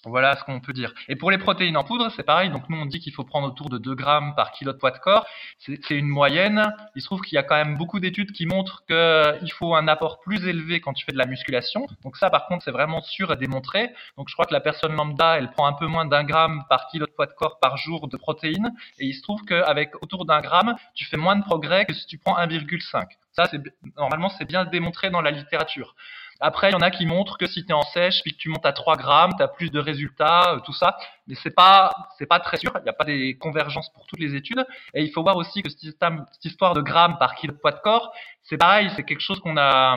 [0.07, 0.93] Voilà ce qu'on peut dire.
[1.09, 2.51] Et pour les protéines en poudre, c'est pareil.
[2.51, 4.91] Donc nous, on dit qu'il faut prendre autour de 2 grammes par kilo de poids
[4.91, 5.27] de corps.
[5.59, 6.75] C'est une moyenne.
[6.95, 9.89] Il se trouve qu'il y a quand même beaucoup d'études qui montrent qu'il faut un
[9.89, 11.87] apport plus élevé quand tu fais de la musculation.
[12.03, 13.93] Donc ça, par contre, c'est vraiment sûr et démontré.
[14.17, 16.89] Donc je crois que la personne lambda, elle prend un peu moins d'un gramme par
[16.89, 18.73] kilo de poids de corps par jour de protéines.
[18.99, 22.07] Et il se trouve qu'avec autour d'un gramme, tu fais moins de progrès que si
[22.07, 23.07] tu prends 1,5.
[23.33, 23.51] Ça,
[23.97, 25.97] normalement, c'est bien démontré dans la littérature.
[26.47, 28.37] Après, il y en a qui montrent que si tu es en sèche, puis que
[28.37, 30.95] tu montes à 3 grammes, tu as plus de résultats, euh, tout ça.
[31.27, 31.91] Mais c'est pas,
[32.29, 32.71] pas très sûr.
[32.81, 34.63] Il n'y a pas des convergences pour toutes les études.
[34.93, 37.79] Et il faut voir aussi que cette histoire de grammes par kilo de poids de
[37.79, 39.97] corps, c'est pareil, c'est quelque chose qu'on a,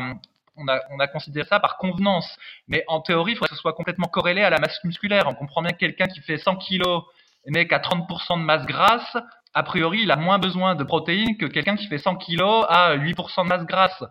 [0.55, 2.37] on a, on a considéré ça par convenance.
[2.69, 5.27] Mais en théorie, il faudrait que ce soit complètement corrélé à la masse musculaire.
[5.27, 7.03] On comprend bien que quelqu'un qui fait 100 kilos
[7.47, 9.17] mais qu'à 30% de masse grasse,
[9.53, 12.95] a priori, il a moins besoin de protéines que quelqu'un qui fait 100 kilos à
[12.95, 14.03] 8% de masse grasse.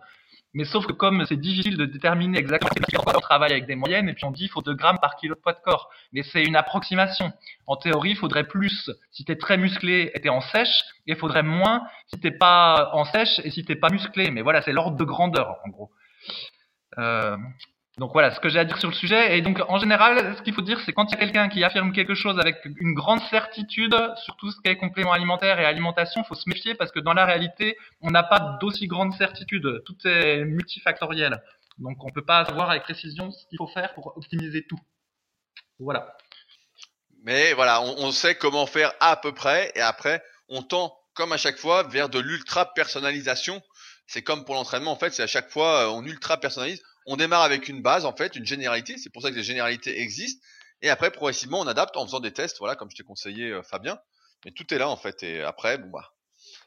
[0.57, 2.73] Mais sauf que comme c'est difficile de déterminer exactement
[3.05, 5.35] on travaille avec des moyennes et puis on dit il faut 2 grammes par kilo
[5.35, 5.91] de poids de corps.
[6.13, 7.31] Mais c'est une approximation.
[7.67, 11.11] En théorie, il faudrait plus si tu es très musclé et tu en sèche et
[11.11, 14.31] il faudrait moins si t'es pas en sèche et si t'es pas musclé.
[14.31, 15.91] Mais voilà, c'est l'ordre de grandeur en gros.
[16.97, 17.37] Euh,
[17.97, 19.37] donc voilà ce que j'ai à dire sur le sujet.
[19.37, 21.63] Et donc en général, ce qu'il faut dire, c'est quand il y a quelqu'un qui
[21.63, 25.65] affirme quelque chose avec une grande certitude sur tout ce qui est complément alimentaire et
[25.65, 29.81] alimentation, faut se méfier parce que dans la réalité, on n'a pas d'aussi grande certitude.
[29.85, 31.41] Tout est multifactoriel.
[31.79, 34.79] Donc on ne peut pas savoir avec précision ce qu'il faut faire pour optimiser tout.
[35.79, 36.15] Voilà.
[37.23, 41.33] Mais voilà, on, on, sait comment faire à peu près et après, on tend, comme
[41.33, 43.61] à chaque fois, vers de l'ultra personnalisation.
[44.05, 47.41] C'est comme pour l'entraînement, en fait, c'est à chaque fois, on ultra personnalise on démarre
[47.41, 48.97] avec une base, en fait, une généralité.
[48.97, 50.45] C'est pour ça que les généralités existent.
[50.81, 53.63] Et après, progressivement, on adapte en faisant des tests, voilà, comme je t'ai conseillé, euh,
[53.63, 53.97] Fabien.
[54.45, 55.23] Mais tout est là, en fait.
[55.23, 56.13] Et après, bon, bah,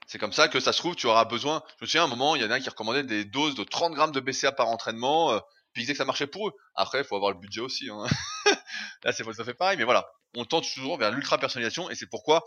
[0.07, 1.63] c'est comme ça que ça se trouve, tu auras besoin.
[1.79, 3.55] Je me souviens, à un moment, il y en a un qui recommandait des doses
[3.55, 5.33] de 30 grammes de BCA par entraînement.
[5.33, 5.39] Euh,
[5.73, 6.53] puis ils que ça marchait pour eux.
[6.75, 7.89] Après, il faut avoir le budget aussi.
[7.91, 8.07] Hein.
[9.05, 9.77] Là, c'est ça fait pareil.
[9.77, 11.91] Mais voilà, on tente toujours vers l'ultra personnalisation.
[11.91, 12.45] Et c'est pourquoi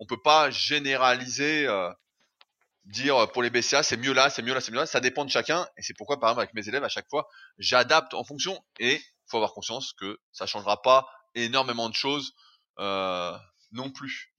[0.00, 1.66] on peut pas généraliser.
[1.68, 1.90] Euh,
[2.86, 5.00] dire euh, pour les BCA c'est mieux là, c'est mieux là, c'est mieux là, ça
[5.00, 5.66] dépend de chacun.
[5.76, 8.58] Et c'est pourquoi par exemple avec mes élèves à chaque fois j'adapte en fonction.
[8.78, 12.34] Et faut avoir conscience que ça changera pas énormément de choses
[12.78, 13.36] euh,
[13.72, 14.33] non plus.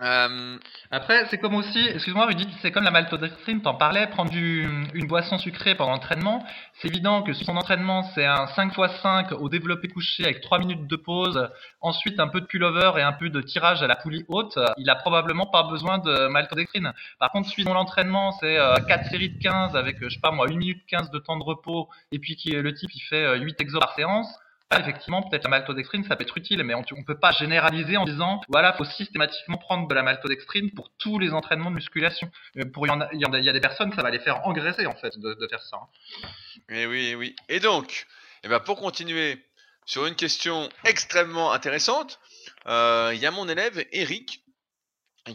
[0.00, 0.58] Euh,
[0.92, 5.38] Après, c'est comme aussi, excuse-moi Rudy, c'est comme la maltodextrine, t'en parlais, prendre une boisson
[5.38, 6.44] sucrée pendant l'entraînement.
[6.74, 10.60] C'est évident que son entraînement c'est un 5 x 5 au développé couché avec 3
[10.60, 11.48] minutes de pause,
[11.80, 14.88] ensuite un peu de pullover et un peu de tirage à la poulie haute, il
[14.88, 16.92] a probablement pas besoin de maltodextrine.
[17.18, 18.56] Par contre, si son entraînement c'est
[18.86, 21.36] 4 euh, séries de 15 avec, je sais pas moi, 8 minutes 15 de temps
[21.36, 24.28] de repos et puis le type il fait 8 euh, exos par séance,
[24.76, 28.04] effectivement, peut-être la maltodextrine, ça peut être utile, mais on ne peut pas généraliser en
[28.04, 32.30] disant, voilà, faut systématiquement prendre de la maltodextrine pour tous les entraînements de musculation.
[32.58, 34.46] Euh, pour il y, en a, il y, a, des personnes, ça va les faire
[34.46, 35.78] engraisser en fait de, faire ça.
[35.78, 36.28] Et hein.
[36.68, 37.36] eh oui, eh oui.
[37.48, 38.06] Et donc,
[38.44, 39.42] eh ben, pour continuer
[39.86, 42.20] sur une question extrêmement intéressante,
[42.66, 44.44] euh, il y a mon élève Eric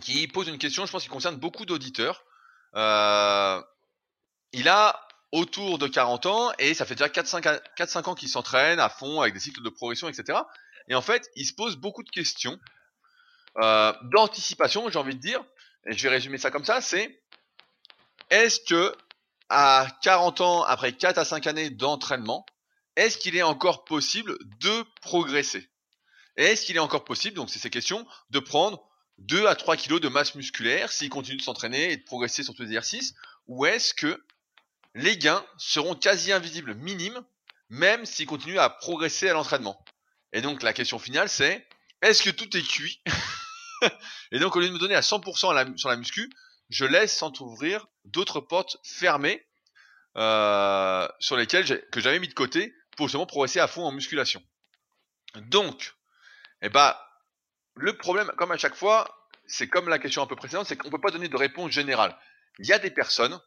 [0.01, 2.23] qui pose une question, je pense, qui concerne beaucoup d'auditeurs.
[2.75, 3.61] Euh,
[4.51, 8.87] il a autour de 40 ans et ça fait déjà 4-5 ans qu'il s'entraîne à
[8.87, 10.39] fond avec des cycles de progression, etc.
[10.87, 12.59] Et en fait, il se pose beaucoup de questions
[13.57, 15.43] euh, d'anticipation, j'ai envie de dire,
[15.87, 17.19] et je vais résumer ça comme ça, c'est
[18.29, 18.95] est-ce que
[19.49, 22.45] à 40 ans, après 4 à 5 années d'entraînement,
[22.95, 25.67] est-ce qu'il est encore possible de progresser?
[26.37, 29.99] Est-ce qu'il est encore possible, donc c'est ces questions, de prendre 2 à 3 kilos
[29.99, 33.15] de masse musculaire s'il continue de s'entraîner et de progresser sur tous les exercices?
[33.47, 34.23] Ou est-ce que
[34.95, 37.23] les gains seront quasi invisibles, minimes,
[37.69, 39.83] même s'ils continuent à progresser à l'entraînement.
[40.31, 41.67] Et donc la question finale c'est
[42.01, 43.01] est-ce que tout est cuit
[44.31, 46.29] Et donc au lieu de me donner à 100% sur la muscu,
[46.69, 49.45] je laisse s'entrouvrir d'autres portes fermées
[50.17, 54.43] euh, sur lesquelles que j'avais mis de côté pour justement progresser à fond en musculation.
[55.35, 55.95] Donc,
[56.61, 56.95] eh ben,
[57.75, 60.87] le problème, comme à chaque fois, c'est comme la question un peu précédente, c'est qu'on
[60.87, 62.17] ne peut pas donner de réponse générale.
[62.59, 63.39] Il y a des personnes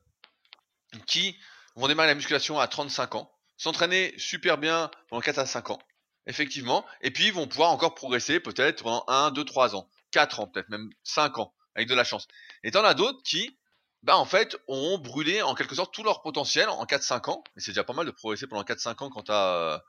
[1.05, 1.39] qui
[1.77, 5.79] vont démarrer la musculation à 35 ans, s'entraîner super bien pendant 4 à 5 ans,
[6.27, 10.47] effectivement, et puis vont pouvoir encore progresser peut-être pendant 1, 2, 3 ans, 4 ans,
[10.47, 12.27] peut-être même 5 ans, avec de la chance.
[12.65, 13.59] Et t'en as d'autres qui,
[14.03, 17.61] bah en fait, ont brûlé en quelque sorte tout leur potentiel en 4-5 ans, et
[17.61, 19.83] c'est déjà pas mal de progresser pendant 4-5 ans quand tu as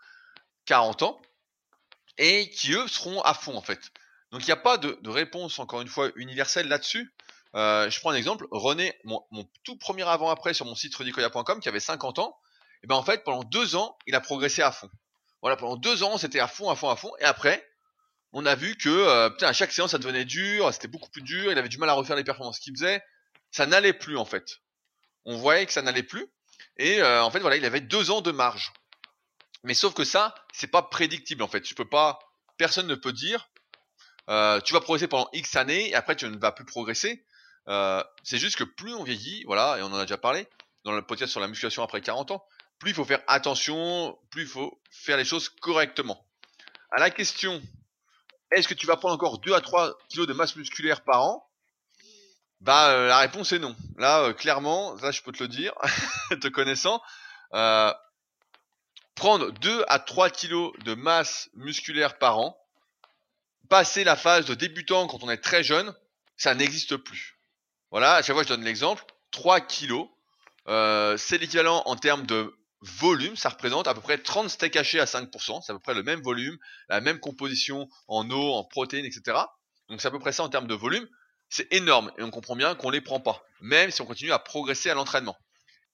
[0.66, 1.22] 40 ans,
[2.18, 3.92] et qui eux seront à fond en fait.
[4.32, 7.14] Donc il n'y a pas de, réponse, encore une fois, universelle là-dessus.
[7.58, 8.48] Euh, je prends un exemple.
[8.52, 9.26] René, mon,
[9.64, 13.04] tout premier avant-après sur mon site redicoya.com, qui avait 50 ans, et eh ben en
[13.04, 14.90] fait, pendant deux ans, il a progressé à fond.
[15.42, 17.12] Voilà, pendant deux ans, c'était à fond, à fond, à fond.
[17.20, 17.68] Et après,
[18.34, 21.24] on a vu que euh, putain, à chaque séance, ça devenait dur, c'était beaucoup plus
[21.24, 23.04] dur, il avait du mal à refaire les performances qu'il faisait.
[23.50, 24.60] Ça n'allait plus en fait.
[25.26, 26.28] On voyait que ça n'allait plus.
[26.78, 28.72] Et euh, en fait, voilà, il avait deux ans de marge.
[29.64, 31.62] Mais sauf que ça, c'est pas prédictible en fait.
[31.62, 32.20] Tu peux pas,
[32.58, 33.50] personne ne peut dire,
[34.28, 37.26] tu vas progresser pendant X années et après tu ne vas plus progresser.
[37.68, 40.48] Euh, c'est juste que plus on vieillit, voilà, et on en a déjà parlé
[40.86, 42.46] dans le podcast sur la musculation après 40 ans,
[42.80, 46.26] plus il faut faire attention, plus il faut faire les choses correctement.
[46.92, 47.62] À la question,
[48.52, 51.44] est-ce que tu vas prendre encore 2 à 3 kilos de masse musculaire par an?
[52.62, 53.76] Bah euh, la réponse est non.
[53.98, 55.74] Là, euh, clairement, là je peux te le dire,
[56.42, 57.02] te connaissant,
[59.16, 62.58] prendre 2 à 3 kilos de masse musculaire par an,
[63.68, 65.94] passer la phase de débutant quand on est très jeune,
[66.38, 67.37] ça n'existe plus.
[67.92, 70.08] Voilà, à chaque fois je donne l'exemple, 3 kilos,
[70.68, 75.00] euh, c'est l'équivalent en termes de volume, ça représente à peu près 30 steaks hachés
[75.00, 76.58] à 5%, c'est à peu près le même volume,
[76.90, 79.38] la même composition en eau, en protéines, etc.
[79.90, 81.08] Donc c'est à peu près ça en termes de volume,
[81.50, 84.40] c'est énorme et on comprend bien qu'on les prend pas, même si on continue à
[84.40, 85.38] progresser à l'entraînement.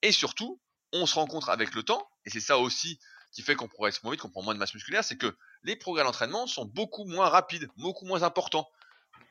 [0.02, 0.60] Et surtout,
[0.92, 2.98] on se rencontre avec le temps, et c'est ça aussi
[3.32, 5.76] qui fait qu'on progresse moins vite, qu'on prend moins de masse musculaire, c'est que les
[5.76, 8.68] progrès à l'entraînement sont beaucoup moins rapides, beaucoup moins importants.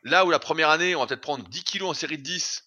[0.03, 2.63] Là où la première année, on va peut-être prendre 10 kilos en série de 10,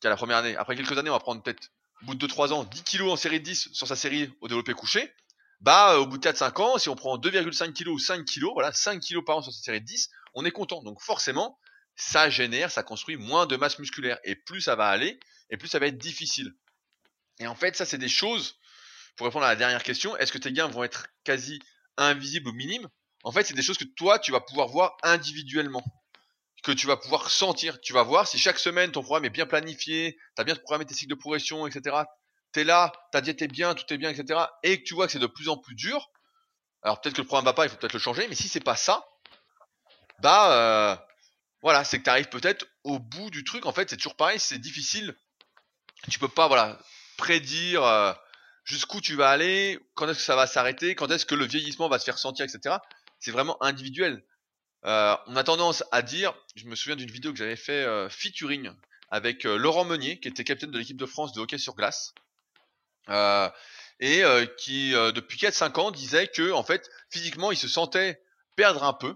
[0.00, 1.70] qu'à la première année, après quelques années, on va prendre peut-être,
[2.02, 4.48] au bout de 2-3 ans, 10 kilos en série de 10 sur sa série au
[4.48, 5.12] développé couché,
[5.60, 8.72] bah, au bout de 4-5 ans, si on prend 2,5 kilos ou 5 kilos, voilà,
[8.72, 10.82] 5 kilos par an sur sa série de 10, on est content.
[10.82, 11.58] Donc forcément,
[11.94, 14.18] ça génère, ça construit moins de masse musculaire.
[14.24, 16.52] Et plus ça va aller, et plus ça va être difficile.
[17.38, 18.58] Et en fait, ça, c'est des choses,
[19.16, 21.60] pour répondre à la dernière question, est-ce que tes gains vont être quasi
[21.96, 22.88] invisibles ou minimes
[23.22, 25.84] En fait, c'est des choses que toi, tu vas pouvoir voir individuellement.
[26.62, 27.80] Que tu vas pouvoir sentir.
[27.80, 30.84] Tu vas voir si chaque semaine, ton programme est bien planifié, tu as bien programmé
[30.84, 31.96] tes cycles de progression, etc.
[32.52, 34.40] Tu es là, ta diète est bien, tout est bien, etc.
[34.62, 36.10] Et que tu vois que c'est de plus en plus dur.
[36.82, 38.28] Alors peut-être que le programme va pas, il faut peut-être le changer.
[38.28, 39.04] Mais si c'est pas ça,
[40.20, 40.96] bah euh,
[41.62, 43.66] voilà, c'est que tu arrives peut-être au bout du truc.
[43.66, 45.16] En fait, c'est toujours pareil, c'est difficile.
[46.10, 46.78] Tu peux pas, voilà,
[47.16, 48.12] prédire euh,
[48.64, 51.88] jusqu'où tu vas aller, quand est-ce que ça va s'arrêter, quand est-ce que le vieillissement
[51.88, 52.76] va se faire sentir, etc.
[53.20, 54.24] C'est vraiment individuel.
[54.84, 58.08] Euh, on a tendance à dire, je me souviens d'une vidéo que j'avais fait euh,
[58.08, 58.70] featuring
[59.10, 62.14] avec Laurent Meunier, qui était capitaine de l'équipe de France de hockey sur glace,
[64.00, 64.22] et
[64.56, 68.22] qui depuis 4-5 ans disait que en fait physiquement il se sentait
[68.56, 69.14] perdre un peu,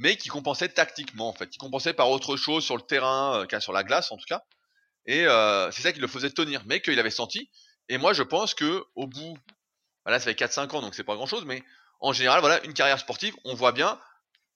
[0.00, 3.60] mais qui compensait tactiquement en fait, qui compensait par autre chose sur le terrain, euh,
[3.60, 4.42] sur la glace en tout cas.
[5.04, 7.50] Et euh, c'est ça qui le faisait tenir, mais qu'il avait senti.
[7.90, 9.36] Et moi je pense que au bout,
[10.06, 11.62] voilà, ça fait 4-5 ans donc c'est pas grand chose, mais
[12.00, 14.00] en général voilà une carrière sportive, on voit bien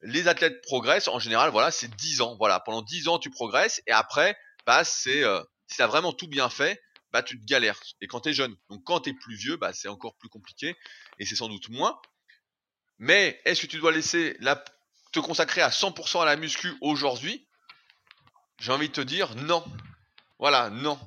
[0.03, 3.83] les athlètes progressent en général voilà c'est 10 ans, voilà pendant 10 ans tu progresses
[3.87, 6.81] et après bah c'est euh, si vraiment tout bien fait
[7.13, 7.81] bah tu te galères.
[8.01, 8.57] Et quand t'es jeune.
[8.71, 10.77] Donc quand t'es plus vieux bah c'est encore plus compliqué
[11.19, 11.99] et c'est sans doute moins.
[12.99, 14.63] Mais est-ce que tu dois laisser la
[15.15, 17.47] te consacrer à 100% à la muscu aujourd'hui,
[18.59, 19.65] j'ai envie de te dire non.
[20.41, 20.99] Voilà, non.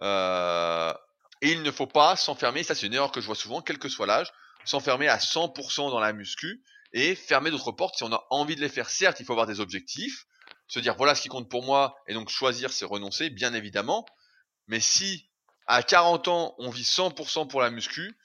[0.00, 0.94] Euh,
[1.40, 3.78] et il ne faut pas s'enfermer, ça c'est une erreur que je vois souvent, quel
[3.78, 4.32] que soit l'âge,
[4.64, 8.60] s'enfermer à 100% dans la muscu et fermer d'autres portes si on a envie de
[8.60, 8.90] les faire.
[8.90, 10.26] Certes, il faut avoir des objectifs,
[10.68, 14.06] se dire voilà ce qui compte pour moi et donc choisir c'est renoncer, bien évidemment.
[14.66, 15.28] Mais si
[15.66, 18.16] à 40 ans on vit 100% pour la muscu,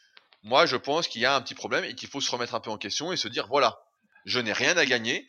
[0.43, 2.59] moi je pense qu'il y a un petit problème et qu'il faut se remettre un
[2.59, 3.79] peu en question et se dire voilà,
[4.25, 5.27] je n'ai rien à gagner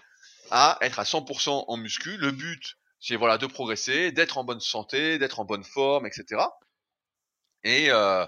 [0.50, 2.16] à être à 100% en muscu.
[2.16, 6.42] Le but, c'est voilà de progresser, d'être en bonne santé, d'être en bonne forme, etc.
[7.64, 8.24] Et euh,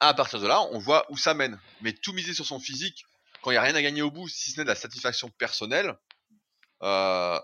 [0.00, 1.58] à partir de là, on voit où ça mène.
[1.82, 3.04] Mais tout miser sur son physique,
[3.42, 5.30] quand il n'y a rien à gagner au bout, si ce n'est de la satisfaction
[5.30, 5.96] personnelle,
[6.82, 7.40] euh,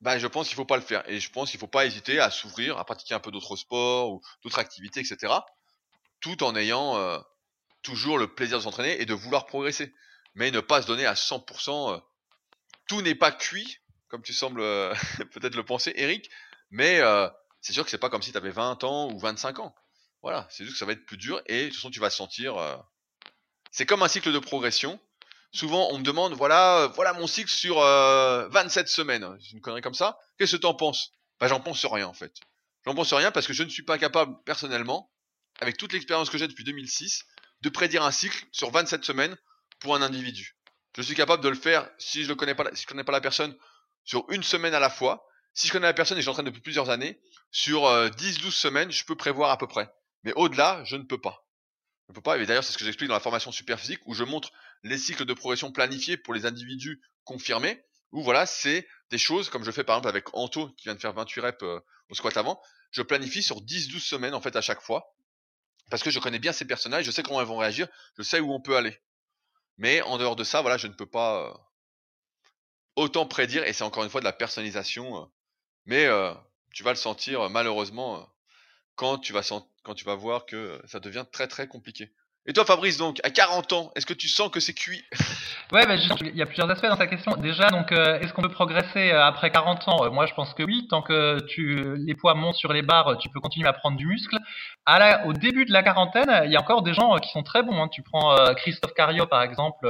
[0.00, 1.08] ben je pense qu'il faut pas le faire.
[1.08, 4.12] Et je pense qu'il faut pas hésiter à s'ouvrir, à pratiquer un peu d'autres sports
[4.12, 5.32] ou d'autres activités, etc.
[6.20, 7.18] Tout en ayant euh,
[7.82, 9.94] toujours le plaisir de s'entraîner et de vouloir progresser
[10.34, 11.94] mais ne pas se donner à 100%.
[11.94, 12.00] Euh,
[12.86, 14.94] tout n'est pas cuit, comme tu sembles euh,
[15.32, 16.30] peut-être le penser, Eric,
[16.70, 17.28] mais euh,
[17.60, 19.74] c'est sûr que c'est pas comme si tu avais 20 ans ou 25 ans.
[20.22, 22.10] Voilà, c'est juste que ça va être plus dur et de toute façon tu vas
[22.10, 22.56] sentir.
[23.70, 24.98] C'est comme un cycle de progression.
[25.54, 29.26] Souvent on me demande voilà voilà mon cycle sur 27 semaines.
[29.40, 30.18] C'est une connerie comme ça.
[30.36, 31.12] Qu'est-ce que tu en penses?
[31.40, 32.34] Bah j'en pense rien en fait.
[32.84, 35.10] J'en pense rien parce que je ne suis pas capable personnellement,
[35.60, 37.24] avec toute l'expérience que j'ai depuis 2006,
[37.62, 39.36] de prédire un cycle sur 27 semaines
[39.78, 40.56] pour un individu.
[40.96, 43.12] Je suis capable de le faire si je ne connais pas, si je connais pas
[43.12, 43.56] la personne
[44.04, 45.26] sur une semaine à la fois.
[45.54, 47.20] Si je connais la personne et j'entraîne depuis plusieurs années,
[47.52, 49.88] sur 10-12 euh, semaines, je peux prévoir à peu près.
[50.24, 51.46] Mais au-delà, je ne peux pas.
[52.08, 52.36] Je ne peux pas.
[52.38, 54.50] Et d'ailleurs, c'est ce que j'explique dans la formation super physique où je montre
[54.84, 57.82] les cycles de progression planifiés pour les individus confirmés.
[58.12, 61.00] Où voilà, c'est des choses comme je fais par exemple avec Anto qui vient de
[61.00, 62.62] faire 28 reps euh, au squat avant.
[62.92, 65.16] Je planifie sur 10-12 semaines en fait à chaque fois
[65.90, 68.40] parce que je connais bien ces personnages, je sais comment ils vont réagir, je sais
[68.40, 68.96] où on peut aller.
[69.76, 71.54] Mais en dehors de ça, voilà, je ne peux pas euh,
[72.96, 75.22] autant prédire, et c'est encore une fois de la personnalisation.
[75.22, 75.26] Euh,
[75.86, 76.08] mais
[76.72, 78.26] tu vas le sentir malheureusement
[78.94, 82.14] quand tu vas voir que ça devient très très compliqué.
[82.46, 85.02] Et toi, Fabrice, donc, à 40 ans, est-ce que tu sens que c'est cuit?
[85.72, 87.32] Ouais, bah, il y a plusieurs aspects dans ta question.
[87.36, 90.12] Déjà, donc, est-ce qu'on peut progresser après 40 ans?
[90.12, 90.86] Moi, je pense que oui.
[90.90, 94.06] Tant que tu, les poids montent sur les barres, tu peux continuer à prendre du
[94.06, 94.38] muscle.
[94.84, 97.42] À la, au début de la quarantaine, il y a encore des gens qui sont
[97.42, 97.82] très bons.
[97.82, 97.88] Hein.
[97.88, 99.88] Tu prends Christophe Cario, par exemple,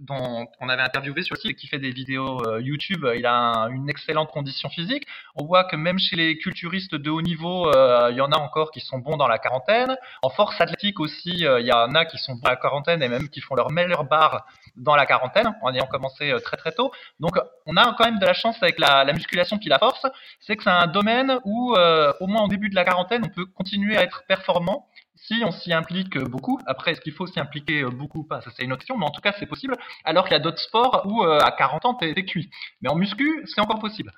[0.00, 3.68] dont on avait interviewé sur le site, qui fait des vidéos euh, YouTube, il a
[3.70, 5.06] une excellente condition physique.
[5.34, 8.36] On voit que même chez les culturistes de haut niveau, euh, il y en a
[8.36, 9.96] encore qui sont bons dans la quarantaine.
[10.22, 13.02] En force athlétique aussi, euh, il y en a qui sont bons dans la quarantaine
[13.02, 14.46] et même qui font leur meilleure barre
[14.76, 16.92] dans la quarantaine, en ayant commencé très très tôt.
[17.20, 17.36] Donc
[17.66, 20.06] on a quand même de la chance avec la, la musculation puis la force,
[20.40, 23.46] c'est que c'est un domaine où au moins au début de la quarantaine, on peut
[23.46, 24.88] continuer à être performant
[25.22, 28.50] si on s'y implique beaucoup, après est-ce qu'il faut s'y impliquer beaucoup ou pas, ça
[28.54, 30.60] c'est une autre question, mais en tout cas c'est possible, alors qu'il y a d'autres
[30.60, 32.50] sports où euh, à 40 ans t'es, es cuit.
[32.80, 34.12] Mais en muscu, c'est encore possible.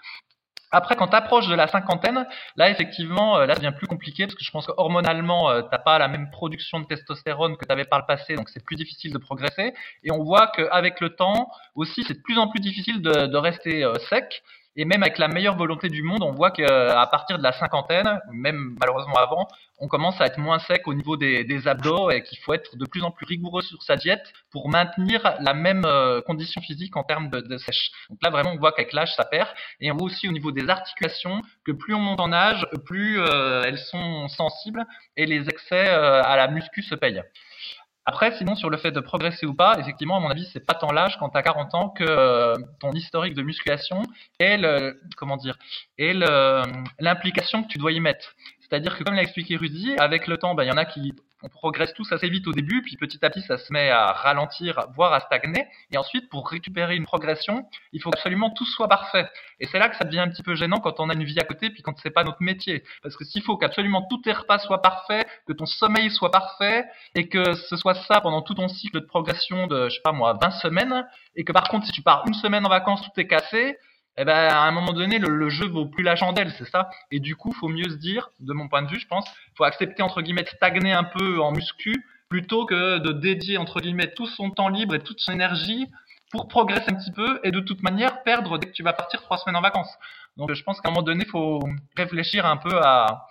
[0.72, 4.36] Après, quand tu approches de la cinquantaine, là, effectivement, là, ça devient plus compliqué parce
[4.36, 7.84] que je pense que hormonalement, t'as pas la même production de testostérone que tu avais
[7.84, 9.74] par le passé, donc c'est plus difficile de progresser.
[10.04, 13.84] Et on voit qu'avec le temps, aussi, c'est de plus en plus difficile de rester
[14.08, 14.44] sec.
[14.76, 18.20] Et même avec la meilleure volonté du monde, on voit qu'à partir de la cinquantaine,
[18.32, 19.48] même malheureusement avant,
[19.78, 22.86] on commence à être moins sec au niveau des, abdos et qu'il faut être de
[22.86, 27.02] plus en plus rigoureux sur sa diète pour maintenir la même euh, condition physique en
[27.02, 27.90] termes de, sèche.
[28.08, 29.48] Donc là, vraiment, on voit qu'avec l'âge, ça perd.
[29.80, 33.20] Et on voit aussi au niveau des articulations que plus on monte en âge, plus
[33.20, 37.22] euh, elles sont sensibles et les excès euh, à la muscu se payent.
[38.06, 40.74] Après, sinon, sur le fait de progresser ou pas, effectivement, à mon avis, c'est pas
[40.74, 44.02] tant l'âge quand tu as 40 ans que euh, ton historique de musculation
[44.38, 45.58] et le, comment dire,
[45.98, 46.14] et
[46.98, 48.34] l'implication que tu dois y mettre.
[48.70, 51.12] C'est-à-dire que, comme l'a expliqué Rudy, avec le temps, ben, il y en a qui
[51.42, 54.12] on progresse tous assez vite au début, puis petit à petit, ça se met à
[54.12, 55.66] ralentir, voire à stagner.
[55.90, 59.26] Et ensuite, pour récupérer une progression, il faut absolument tout soit parfait.
[59.58, 61.38] Et c'est là que ça devient un petit peu gênant quand on a une vie
[61.40, 62.84] à côté, puis quand c'est pas notre métier.
[63.02, 66.84] Parce que s'il faut qu'absolument tous tes repas soient parfaits, que ton sommeil soit parfait,
[67.14, 70.12] et que ce soit ça pendant tout ton cycle de progression de, je sais pas
[70.12, 71.06] moi, 20 semaines,
[71.36, 73.78] et que par contre, si tu pars une semaine en vacances, tout est cassé,
[74.16, 76.90] eh ben, à un moment donné, le, jeu vaut plus la chandelle, c'est ça.
[77.10, 79.24] Et du coup, faut mieux se dire, de mon point de vue, je pense,
[79.56, 81.94] faut accepter entre guillemets de stagner un peu en muscu
[82.28, 85.88] plutôt que de dédier entre guillemets tout son temps libre et toute son énergie
[86.30, 89.20] pour progresser un petit peu et de toute manière perdre dès que tu vas partir
[89.22, 89.92] trois semaines en vacances.
[90.36, 91.60] Donc, je pense qu'à un moment donné, faut
[91.96, 93.26] réfléchir un peu à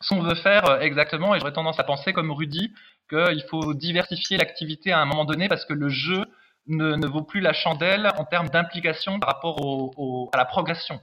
[0.00, 1.34] ce qu'on veut faire exactement.
[1.34, 2.72] Et j'aurais tendance à penser, comme Rudy,
[3.08, 6.24] qu'il faut diversifier l'activité à un moment donné parce que le jeu
[6.66, 11.00] ne, ne, vaut plus la chandelle en termes d'implication par rapport à la progression.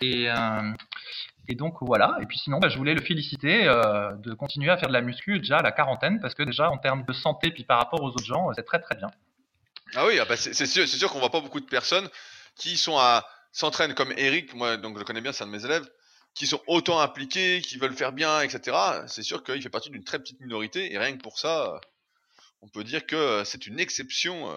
[0.00, 0.72] Et, euh,
[1.48, 2.18] et, donc voilà.
[2.22, 5.02] Et puis sinon, bah, je voulais le féliciter euh, de continuer à faire de la
[5.02, 8.02] muscu déjà à la quarantaine parce que déjà en termes de santé puis par rapport
[8.02, 9.10] aux autres gens, c'est très très bien.
[9.94, 12.08] Ah oui, ah bah c'est sûr, sûr qu'on voit pas beaucoup de personnes
[12.56, 15.64] qui sont à s'entraînent comme Eric, moi donc je connais bien, c'est un de mes
[15.64, 15.88] élèves,
[16.34, 18.76] qui sont autant impliqués, qui veulent faire bien, etc.
[19.08, 21.80] C'est sûr qu'il fait partie d'une très petite minorité et rien que pour ça,
[22.62, 24.54] on peut dire que c'est une exception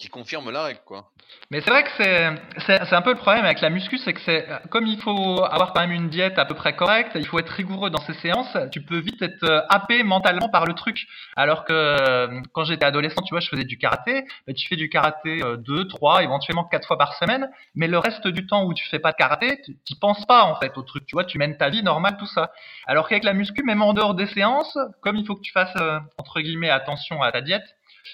[0.00, 1.10] qui confirme la règle, quoi.
[1.50, 4.48] Mais c'est vrai que c'est, un peu le problème avec la muscu, c'est que c'est
[4.70, 7.50] comme il faut avoir quand même une diète à peu près correcte, il faut être
[7.50, 11.06] rigoureux dans ses séances, tu peux vite être happé mentalement par le truc.
[11.36, 14.88] Alors que quand j'étais adolescent, tu vois, je faisais du karaté, bah, tu fais du
[14.88, 18.88] karaté deux, trois, éventuellement quatre fois par semaine, mais le reste du temps où tu
[18.88, 21.58] fais pas de karaté, tu penses pas en fait au truc, tu vois, tu mènes
[21.58, 22.50] ta vie normale, tout ça.
[22.86, 25.76] Alors qu'avec la muscu, même en dehors des séances, comme il faut que tu fasses
[26.16, 27.64] entre guillemets attention à ta diète,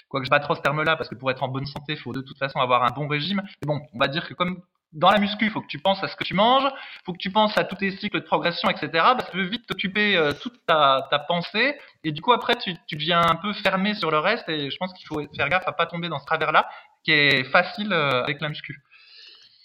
[0.09, 2.13] Quoique je pas trop ce terme-là, parce que pour être en bonne santé, il faut
[2.13, 3.41] de toute façon avoir un bon régime.
[3.61, 4.61] Mais bon, on va dire que comme
[4.93, 7.13] dans la muscu, il faut que tu penses à ce que tu manges, il faut
[7.13, 8.89] que tu penses à tous tes cycles de progression, etc.
[8.93, 11.77] Bah, ça veut vite t'occuper euh, toute ta, pensée.
[12.03, 14.47] Et du coup, après, tu, tu, deviens un peu fermé sur le reste.
[14.47, 16.69] Et je pense qu'il faut faire gaffe à pas tomber dans ce travers-là,
[17.03, 18.81] qui est facile euh, avec la muscu.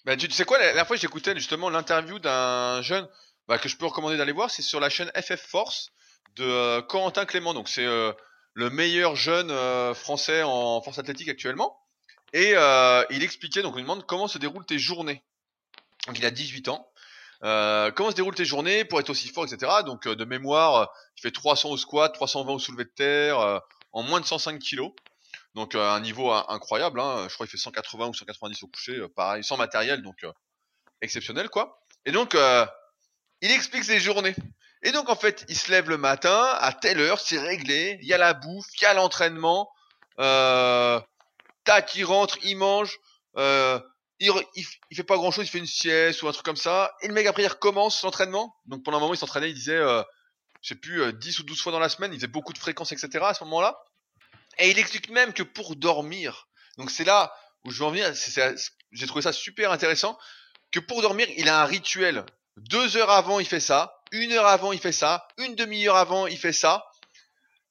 [0.05, 3.09] Bah, tu, sais quoi, la dernière fois, j'écoutais justement l'interview d'un jeune
[3.47, 4.51] bah, que je peux recommander d'aller voir.
[4.51, 5.91] C'est sur la chaîne FF Force
[6.37, 7.55] de euh, Corentin Clément.
[7.55, 7.87] Donc, c'est
[8.55, 11.79] le meilleur jeune euh, français en force athlétique actuellement.
[12.33, 15.23] Et euh, il expliquait, donc on lui demande comment se déroulent tes journées.
[16.07, 16.89] Donc il a 18 ans.
[17.45, 19.71] Euh, comment se déroulent tes journées pour être aussi fort, etc.
[19.85, 23.61] Donc de mémoire, il fait 300 au squat, 320 au soulevé de terre,
[23.93, 24.93] en moins de 105 kilos.
[25.55, 27.01] Donc un niveau incroyable.
[27.01, 27.27] Hein.
[27.29, 30.25] Je crois qu'il fait 180 ou 190 au coucher, pareil, sans matériel, donc
[31.01, 31.83] exceptionnel quoi.
[32.07, 32.37] Et donc
[33.43, 34.37] il explique ses journées.
[34.83, 38.09] Et donc en fait, il se lève le matin à telle heure, c'est réglé, il
[38.09, 39.71] y a la bouffe, il y a l'entraînement,
[40.19, 41.01] euh,
[41.65, 42.99] tac, il rentre, il mange,
[43.37, 43.79] euh,
[44.19, 44.33] il,
[44.91, 47.09] il, fait pas grand chose, il fait une sieste ou un truc comme ça, et
[47.09, 48.57] le mec après il recommence l'entraînement.
[48.67, 50.03] Donc pendant un moment il s'entraînait, il disait, euh,
[50.63, 52.59] je sais plus, 10 euh, ou 12 fois dans la semaine, il faisait beaucoup de
[52.59, 53.25] fréquences, etc.
[53.25, 53.79] à ce moment-là.
[54.59, 58.13] Et il explique même que pour dormir, donc c'est là où je veux en venir,
[58.93, 60.19] j'ai trouvé ça super intéressant,
[60.73, 62.25] que pour dormir il a un rituel.
[62.57, 65.27] Deux heures avant il fait ça, une heure avant, il fait ça.
[65.39, 66.87] Une demi-heure avant, il fait ça.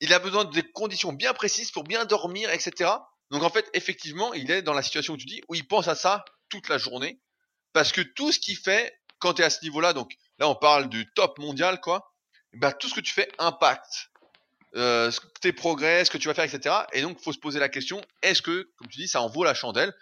[0.02, 2.92] Il a besoin de conditions bien précises pour bien dormir, etc.
[3.30, 5.88] Donc en fait, effectivement, il est dans la situation où tu dis, où il pense
[5.88, 7.22] à ça toute la journée.
[7.72, 10.56] Parce que tout ce qu'il fait, quand tu es à ce niveau-là, donc là on
[10.56, 12.12] parle du top mondial, quoi,
[12.54, 14.10] bah, tout ce que tu fais impacte
[14.76, 15.12] euh,
[15.42, 16.76] tes progrès, ce que tu vas faire, etc.
[16.94, 19.44] Et donc, faut se poser la question, est-ce que, comme tu dis, ça en vaut
[19.44, 19.94] la chandelle?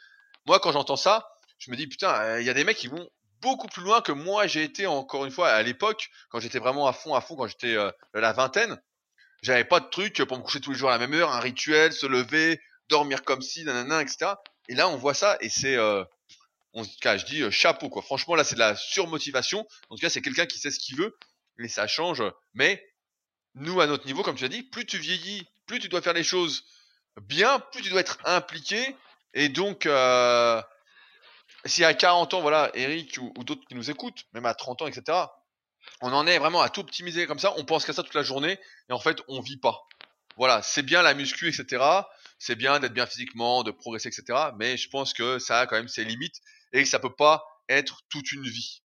[0.45, 3.09] Moi, quand j'entends ça, je me dis, putain, il y a des mecs qui vont
[3.41, 6.87] beaucoup plus loin que moi j'ai été encore une fois à l'époque quand j'étais vraiment
[6.87, 8.81] à fond à fond quand j'étais euh, la vingtaine.
[9.41, 11.39] J'avais pas de truc pour me coucher tous les jours à la même heure un
[11.39, 12.59] rituel se lever
[12.89, 14.33] dormir comme si nanana etc
[14.67, 16.03] et là on voit ça et c'est euh,
[16.73, 18.01] on je dis euh, chapeau quoi.
[18.01, 19.67] Franchement là c'est de la surmotivation.
[19.89, 21.17] En tout cas c'est quelqu'un qui sait ce qu'il veut
[21.57, 22.23] et ça change.
[22.53, 22.85] Mais
[23.55, 26.13] nous à notre niveau comme tu as dit plus tu vieillis plus tu dois faire
[26.13, 26.63] les choses
[27.21, 28.95] bien plus tu dois être impliqué
[29.33, 30.61] et donc euh,
[31.65, 34.87] si à 40 ans, voilà, Eric ou, d'autres qui nous écoutent, même à 30 ans,
[34.87, 35.17] etc.,
[36.01, 38.23] on en est vraiment à tout optimiser comme ça, on pense qu'à ça toute la
[38.23, 39.87] journée, et en fait, on vit pas.
[40.37, 41.83] Voilà, c'est bien la muscu, etc.
[42.37, 44.51] C'est bien d'être bien physiquement, de progresser, etc.
[44.57, 46.37] Mais je pense que ça a quand même ses limites
[46.71, 48.81] et que ça peut pas être toute une vie.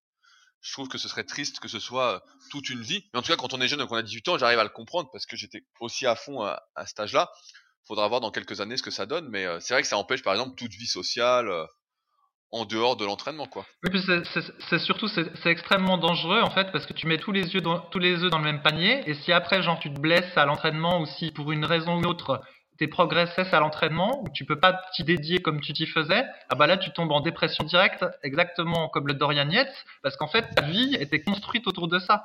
[0.61, 2.21] Je trouve que ce serait triste que ce soit euh,
[2.51, 3.05] toute une vie.
[3.13, 4.71] Mais en tout cas, quand on est jeune qu'on a 18 ans, j'arrive à le
[4.71, 7.31] comprendre parce que j'étais aussi à fond à, à cet âge-là.
[7.87, 9.99] Faudra voir dans quelques années ce que ça donne, mais euh, c'est vrai que ça
[9.99, 11.67] empêche, par exemple, toute vie sociale euh,
[12.55, 13.67] en dehors de l'entraînement, quoi.
[13.83, 14.01] Oui,
[14.69, 17.81] c'est- surtout c'est extrêmement dangereux en fait parce que tu mets tous les yeux dans,
[17.81, 20.45] tous les œufs dans le même panier et si après genre tu te blesses à
[20.47, 22.41] l'entraînement ou si pour une raison ou une autre
[22.79, 26.25] tes progrès cessent à l'entraînement ou tu peux pas t'y dédier comme tu t'y faisais,
[26.49, 30.29] ah bah là tu tombes en dépression directe exactement comme le Dorian Yates parce qu'en
[30.29, 32.25] fait ta vie était construite autour de ça.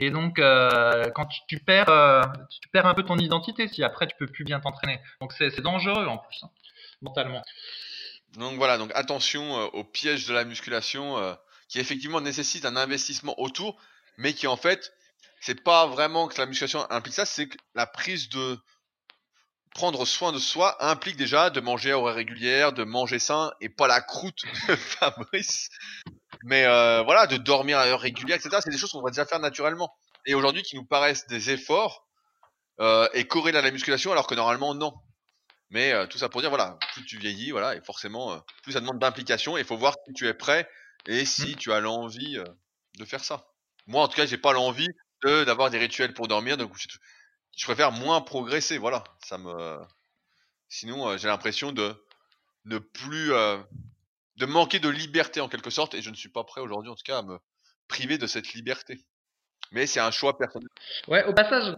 [0.00, 2.22] Et donc euh, quand tu, perds euh,
[2.62, 5.00] tu perds un peu ton identité si après tu peux plus bien t'entraîner.
[5.20, 6.50] Donc c'est dangereux en plus hein,
[7.02, 7.42] mentalement.
[8.36, 11.34] Donc voilà, donc attention euh, au piège de la musculation euh,
[11.68, 13.80] qui effectivement nécessite un investissement autour,
[14.18, 14.92] mais qui en fait,
[15.40, 18.58] c'est pas vraiment que la musculation implique ça, c'est que la prise de
[19.74, 23.68] prendre soin de soi implique déjà de manger à horaire régulière, de manger sain et
[23.68, 24.42] pas la croûte
[24.76, 25.68] Fabrice.
[26.44, 28.58] Mais euh, voilà, de dormir à heure régulière, etc.
[28.62, 29.94] C'est des choses qu'on va déjà faire naturellement.
[30.26, 32.06] Et aujourd'hui, qui nous paraissent des efforts
[33.14, 34.92] et corrélés à la musculation, alors que normalement non.
[35.70, 38.72] Mais euh, tout ça pour dire, voilà, plus tu vieillis, voilà, et forcément, euh, plus
[38.72, 39.56] ça demande d'implication.
[39.56, 40.68] Et il faut voir si tu es prêt
[41.06, 42.44] et si tu as l'envie euh,
[42.98, 43.46] de faire ça.
[43.86, 44.88] Moi, en tout cas, j'ai pas l'envie
[45.24, 46.56] de d'avoir des rituels pour dormir.
[46.56, 46.88] Donc, je,
[47.56, 48.78] je préfère moins progresser.
[48.78, 49.78] Voilà, ça me.
[50.68, 51.94] Sinon, j'ai l'impression de
[52.64, 55.94] ne plus, de manquer de liberté en quelque sorte.
[55.94, 57.38] Et je ne suis pas prêt aujourd'hui, en tout cas, à me
[57.86, 59.04] priver de cette liberté.
[59.70, 60.68] Mais c'est un choix personnel.
[61.08, 61.74] Ouais, au passage,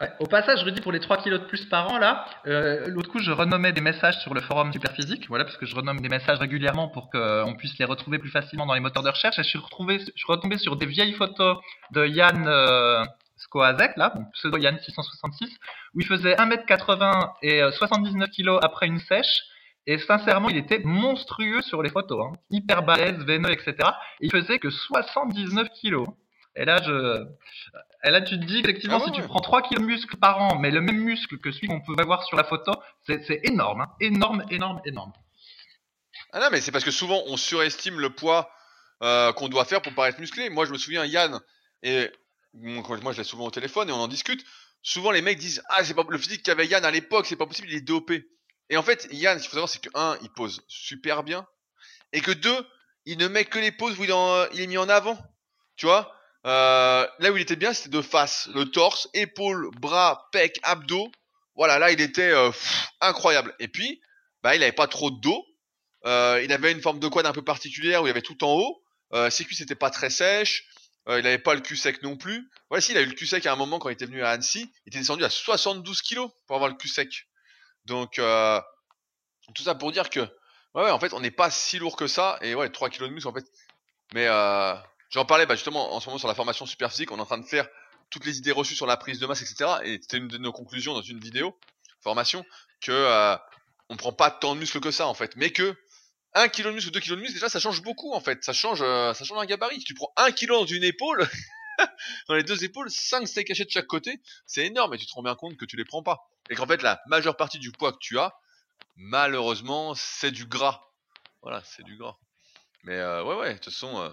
[0.00, 3.10] ouais, au passage, Rudy, pour les 3 kilos de plus par an, là, euh, l'autre
[3.10, 6.08] coup, je renommais des messages sur le forum Superphysique, voilà, parce que je renomme des
[6.08, 9.38] messages régulièrement pour qu'on puisse les retrouver plus facilement dans les moteurs de recherche.
[9.38, 11.58] Et je suis, retrouvé, je suis retombé sur des vieilles photos
[11.92, 13.04] de Yann euh,
[13.36, 15.48] Skoazek, là, bon, pseudo Yann 666,
[15.94, 19.42] où il faisait 1m80 et euh, 79 kilos après une sèche.
[19.86, 22.36] Et sincèrement, il était monstrueux sur les photos, hein.
[22.50, 23.74] hyper balèze, veineux, etc.
[24.20, 26.06] Et il faisait que 79 kilos.
[26.54, 27.24] Et là, je,
[28.04, 30.16] et là, tu te dis effectivement, Ah ouais, si tu prends 3 kilos de muscle
[30.16, 32.72] par an, mais le même muscle que celui qu'on pouvait voir sur la photo,
[33.06, 33.88] c'est énorme, hein.
[34.00, 35.12] énorme, énorme, énorme.
[36.32, 38.50] Ah non, mais c'est parce que souvent on surestime le poids
[39.02, 40.50] euh, qu'on doit faire pour paraître musclé.
[40.50, 41.40] Moi, je me souviens, Yann,
[41.82, 42.10] et
[42.54, 44.44] moi je l'ai souvent au téléphone et on en discute.
[44.82, 47.46] Souvent, les mecs disent Ah, c'est pas le physique qu'avait Yann à l'époque, c'est pas
[47.46, 48.26] possible, il est dopé.
[48.70, 51.46] Et en fait, Yann, ce qu'il faut savoir, c'est que un, il pose super bien,
[52.12, 52.66] et que deux,
[53.06, 55.18] il ne met que les poses où il, en- il est mis en avant.
[55.76, 56.14] Tu vois?
[56.46, 61.10] Euh, Là où il était bien, c'était de face, le torse, épaules, bras, pec, abdos.
[61.54, 62.50] Voilà, là, il était euh,
[63.00, 63.54] incroyable.
[63.58, 64.00] Et puis,
[64.42, 65.44] bah, il avait pas trop de dos.
[66.06, 68.42] Euh, il avait une forme de quad un peu particulière où il y avait tout
[68.44, 68.82] en haut.
[69.30, 70.64] Ses cuisses n'étaient pas très sèches.
[71.08, 72.48] Il n'avait pas le cul sec non plus.
[72.70, 74.22] Ouais, si, il a eu le cul sec à un moment quand il était venu
[74.22, 74.72] à Annecy.
[74.86, 77.26] Il était descendu à 72 kilos pour avoir le cul sec.
[77.86, 78.20] Donc,
[79.54, 80.20] tout ça pour dire que,
[80.74, 82.38] ouais, en fait, on n'est pas si lourd que ça.
[82.40, 83.44] Et ouais, 3 kilos de muscle, en fait.
[84.14, 84.28] Mais
[85.10, 87.12] j'en parlais bah, justement en ce moment sur la formation super physique.
[87.12, 87.68] On est en train de faire
[88.10, 89.70] toutes les idées reçues sur la prise de masse, etc.
[89.84, 91.56] Et c'était une de nos conclusions dans une vidéo
[92.00, 92.44] formation
[92.80, 93.36] que euh,
[93.88, 95.76] on prend pas tant de muscle que ça en fait, mais que
[96.34, 98.42] 1 kg de muscle ou 2 kg de muscle, déjà ça change beaucoup en fait.
[98.44, 99.80] Ça change, euh, ça change un gabarit.
[99.80, 101.28] Si tu prends 1 kg dans une épaule,
[102.28, 105.12] dans les deux épaules, 5 steaks cachés de chaque côté, c'est énorme et tu te
[105.12, 106.30] rends bien compte que tu les prends pas.
[106.48, 108.34] Et qu'en fait la majeure partie du poids que tu as,
[108.96, 110.82] malheureusement, c'est du gras.
[111.42, 112.16] Voilà, c'est du gras.
[112.84, 114.10] Mais euh, ouais, ouais, de toute façon, euh,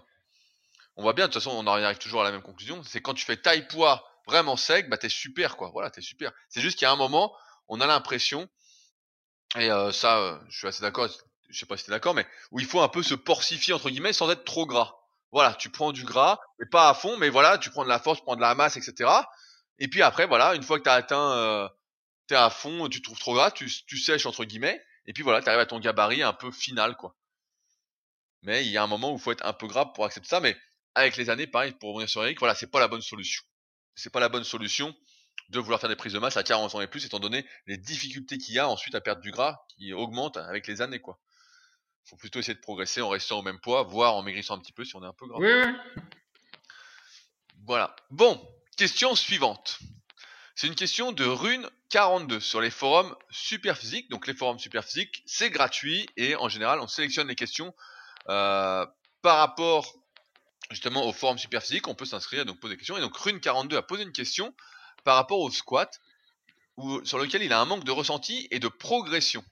[0.98, 2.84] on voit bien, de toute façon, on en arrive toujours à la même conclusion.
[2.84, 5.70] C'est quand tu fais taille poids vraiment sec, bah t'es super quoi.
[5.72, 6.32] Voilà, t'es super.
[6.50, 7.34] C'est juste qu'il y a un moment,
[7.68, 8.50] on a l'impression,
[9.56, 11.08] et euh, ça, euh, je suis assez d'accord,
[11.50, 13.90] je sais pas si t'es d'accord, mais où il faut un peu se porcifier entre
[13.90, 14.96] guillemets sans être trop gras.
[15.32, 18.00] Voilà, tu prends du gras, mais pas à fond, mais voilà, tu prends de la
[18.00, 19.10] force, tu prends de la masse, etc.
[19.78, 21.70] Et puis après, voilà, une fois que t'as atteint, euh,
[22.28, 25.42] t'es à fond, tu trouves trop gras, tu, tu sèches entre guillemets, et puis voilà,
[25.42, 27.16] t'arrives à ton gabarit un peu final, quoi.
[28.44, 30.30] Mais il y a un moment où il faut être un peu gras pour accepter
[30.30, 30.58] ça, mais
[30.98, 33.44] avec les années, pareil, pour revenir sur Eric, voilà, c'est pas la bonne solution.
[33.96, 34.96] C'est pas la bonne solution
[35.50, 37.78] de vouloir faire des prises de masse à 40 ans et plus, étant donné les
[37.78, 41.20] difficultés qu'il y a ensuite à perdre du gras qui augmentent avec les années, quoi.
[42.06, 44.72] Faut plutôt essayer de progresser en restant au même poids, voire en maigrissant un petit
[44.72, 45.40] peu si on est un peu gras.
[45.40, 46.04] Oui.
[47.66, 47.96] Voilà.
[48.12, 48.42] Bon,
[48.78, 49.80] question suivante.
[50.56, 54.10] C'est une question de Rune42 sur les forums Superphysique.
[54.10, 57.76] Donc les forums Superphysique, c'est gratuit et en général, on sélectionne les questions
[58.30, 58.86] euh,
[59.22, 59.94] par rapport
[60.72, 61.88] justement au forum Superphysique.
[61.88, 62.98] On peut s'inscrire donc poser des questions.
[62.98, 64.54] Et donc Rune42 a posé une question
[65.04, 66.00] par rapport au squat
[67.04, 69.44] sur lequel il a un manque de ressenti et de progression.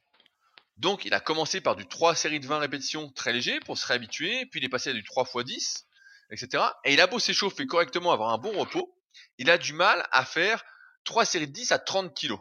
[0.78, 3.88] Donc il a commencé par du 3 séries de 20 répétitions très léger pour se
[3.88, 5.88] réhabituer, puis il est passé à du 3 x 10,
[6.32, 6.64] etc.
[6.84, 8.94] Et il a beau s'échauffer correctement, avoir un bon repos,
[9.38, 10.64] il a du mal à faire
[11.06, 12.40] 3 séries de 10 à 30 kilos.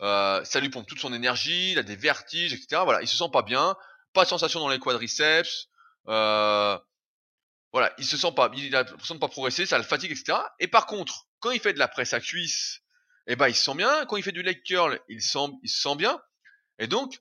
[0.00, 2.82] Euh, ça lui pompe toute son énergie, il a des vertiges, etc.
[2.84, 3.76] Voilà, il se sent pas bien,
[4.12, 5.68] pas de sensation dans les quadriceps,
[6.08, 6.76] euh,
[7.72, 10.38] voilà, il se sent pas, il a l'impression de pas progresser, ça le fatigue, etc.
[10.60, 12.80] Et par contre, quand il fait de la presse à cuisse,
[13.26, 14.04] eh ben il se sent bien.
[14.06, 16.20] Quand il fait du leg curl, il, sent, il se sent bien.
[16.78, 17.18] Et donc,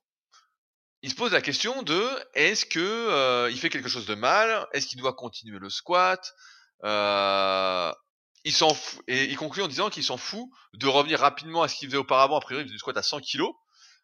[1.04, 4.68] il se pose la question de est-ce que euh, il fait quelque chose de mal?
[4.74, 6.34] Est-ce qu'il doit continuer le squat?
[6.84, 7.92] Euh,
[8.44, 8.76] Il s'en
[9.08, 11.98] et il conclut en disant qu'il s'en fout de revenir rapidement à ce qu'il faisait
[11.98, 12.38] auparavant.
[12.38, 13.44] A priori, il faisait du squat à 100 kg.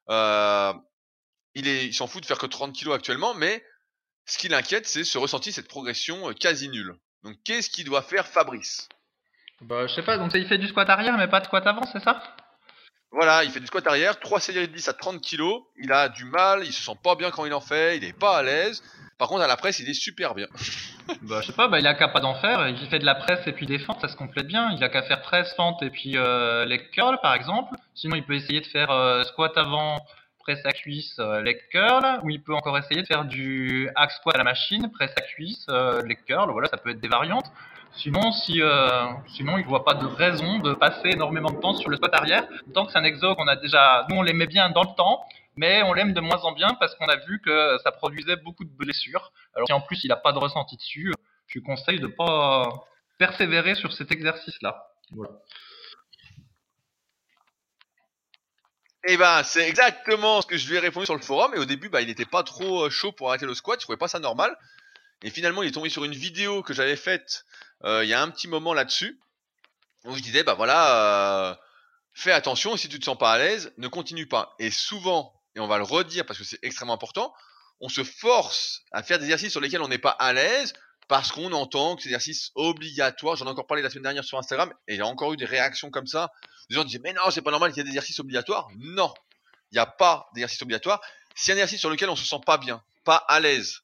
[0.09, 0.73] Euh,
[1.55, 3.63] il est, il s'en fout de faire que 30 kg actuellement, mais
[4.27, 6.95] ce qui l'inquiète, c'est ce ressenti, cette progression quasi nulle.
[7.23, 8.87] Donc, qu'est-ce qu'il doit faire, Fabrice?
[9.61, 10.17] Bah, je sais pas.
[10.17, 12.21] Donc, il fait du squat arrière, mais pas de squat avant, c'est ça?
[13.11, 15.43] Voilà, il fait du squat arrière, 3 séries de 10 à 30 kg,
[15.77, 18.17] il a du mal, il se sent pas bien quand il en fait, il est
[18.17, 18.83] pas à l'aise.
[19.17, 20.47] Par contre, à la presse, il est super bien.
[21.23, 23.15] bah, je sais pas, bah, il a qu'à pas d'en faire, il fait de la
[23.15, 24.71] presse et puis des fentes, ça se complète bien.
[24.75, 27.75] Il a qu'à faire presse, fente et puis euh, leg curl, par exemple.
[27.95, 30.05] Sinon, il peut essayer de faire euh, squat avant,
[30.47, 34.11] presse à cuisse, euh, leg curl, ou il peut encore essayer de faire du hack
[34.11, 37.09] squat à la machine, presse à cuisse, euh, leg curl, voilà, ça peut être des
[37.09, 37.51] variantes.
[37.91, 41.89] Sinon, si, euh, sinon, il voit pas de raison de passer énormément de temps sur
[41.89, 42.47] le squat arrière.
[42.73, 45.25] Tant que c'est un exo qu'on a déjà, nous on l'aimait bien dans le temps,
[45.57, 48.63] mais on l'aime de moins en bien parce qu'on a vu que ça produisait beaucoup
[48.63, 49.33] de blessures.
[49.53, 51.11] Alors si en plus il n'a pas de ressenti dessus,
[51.47, 52.69] je lui conseille de pas
[53.17, 54.93] persévérer sur cet exercice-là.
[55.11, 55.31] Voilà.
[58.96, 61.53] Et eh ben, c'est exactement ce que je lui ai répondu sur le forum.
[61.55, 63.79] Et au début, bah, il n'était pas trop euh, chaud pour arrêter le squat.
[63.79, 64.57] Il trouvait pas ça normal.
[65.23, 67.45] Et finalement, il est tombé sur une vidéo que j'avais faite
[67.83, 69.19] euh, il y a un petit moment là-dessus,
[70.05, 71.55] où je disais, bah voilà, euh,
[72.13, 74.55] fais attention, si tu te sens pas à l'aise, ne continue pas.
[74.59, 77.33] Et souvent, et on va le redire parce que c'est extrêmement important,
[77.79, 80.73] on se force à faire des exercices sur lesquels on n'est pas à l'aise
[81.07, 83.35] parce qu'on entend que c'est exercice obligatoire.
[83.35, 85.37] J'en ai encore parlé la semaine dernière sur Instagram et il y a encore eu
[85.37, 86.31] des réactions comme ça.
[86.69, 88.67] Les gens disaient mais non, c'est pas normal qu'il y ait des exercices obligatoires.
[88.77, 89.13] Non,
[89.71, 91.01] il n'y a pas d'exercice obligatoire.
[91.35, 93.81] C'est un exercice sur lequel on se sent pas bien, pas à l'aise,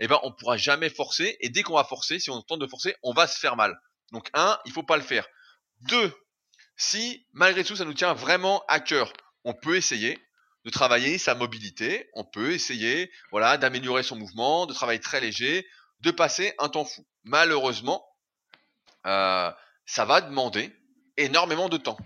[0.00, 1.36] eh ben on pourra jamais forcer.
[1.40, 3.78] Et dès qu'on va forcer, si on tente de forcer, on va se faire mal.
[4.12, 5.26] Donc un, il faut pas le faire.
[5.82, 6.12] Deux,
[6.76, 9.12] si malgré tout ça nous tient vraiment à cœur,
[9.44, 10.18] on peut essayer
[10.64, 15.66] de travailler sa mobilité, on peut essayer, voilà, d'améliorer son mouvement, de travailler très léger,
[16.04, 17.04] de passer un temps fou.
[17.24, 18.06] Malheureusement,
[19.06, 19.50] euh,
[19.86, 20.72] ça va demander
[21.16, 21.96] énormément de temps.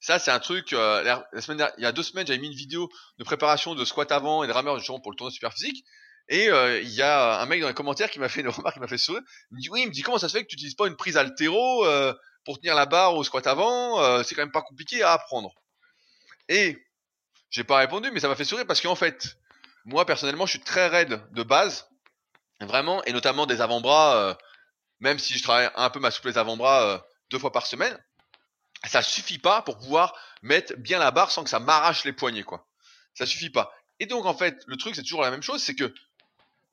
[0.00, 0.72] Ça, c'est un truc.
[0.72, 2.88] Euh, la, semaine il y a deux semaines, j'avais mis une vidéo
[3.18, 5.84] de préparation de squat avant et de rameur justement pour le tournoi super physique.
[6.28, 8.74] Et euh, il y a un mec dans les commentaires qui m'a fait une remarque,
[8.74, 9.22] qui m'a fait sourire.
[9.50, 10.86] Il me dit oui, il me dit comment ça se fait que tu n'utilises pas
[10.86, 11.84] une prise altéro
[12.44, 15.52] pour tenir la barre au squat avant C'est quand même pas compliqué à apprendre.
[16.48, 16.78] Et
[17.50, 19.36] j'ai pas répondu, mais ça m'a fait sourire parce qu'en fait,
[19.84, 21.91] moi personnellement, je suis très raide de base,
[22.66, 24.36] vraiment, et notamment des avant-bras.
[25.00, 27.98] même si je travaille un peu ma souplesse avant-bras deux fois par semaine,
[28.84, 32.42] ça suffit pas pour pouvoir mettre bien la barre sans que ça m'arrache les poignets,
[32.42, 32.66] quoi.
[33.14, 33.72] Ça suffit pas.
[34.00, 35.92] Et donc en fait, le truc c'est toujours la même chose, c'est que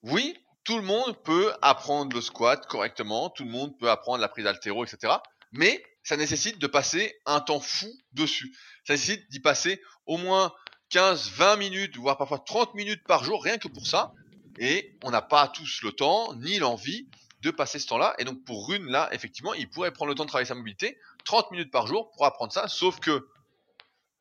[0.03, 4.29] oui, tout le monde peut apprendre le squat correctement, tout le monde peut apprendre la
[4.29, 5.13] prise d'altéro, etc.
[5.51, 8.55] Mais ça nécessite de passer un temps fou dessus.
[8.85, 10.53] Ça nécessite d'y passer au moins
[10.89, 14.13] 15, 20 minutes, voire parfois 30 minutes par jour, rien que pour ça.
[14.59, 17.07] Et on n'a pas tous le temps, ni l'envie
[17.41, 18.13] de passer ce temps-là.
[18.19, 20.97] Et donc pour Rune, là, effectivement, il pourrait prendre le temps de travailler sa mobilité,
[21.25, 23.27] 30 minutes par jour pour apprendre ça, sauf que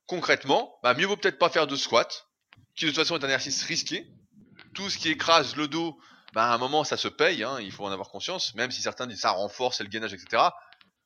[0.06, 2.28] concrètement, bah, mieux vaut peut-être pas faire de squat,
[2.76, 4.06] qui de toute façon est un exercice risqué,
[4.74, 5.98] tout ce qui écrase le dos,
[6.32, 8.80] ben à un moment ça se paye, hein, il faut en avoir conscience, même si
[8.80, 10.42] certains disent ça renforce le gainage, etc.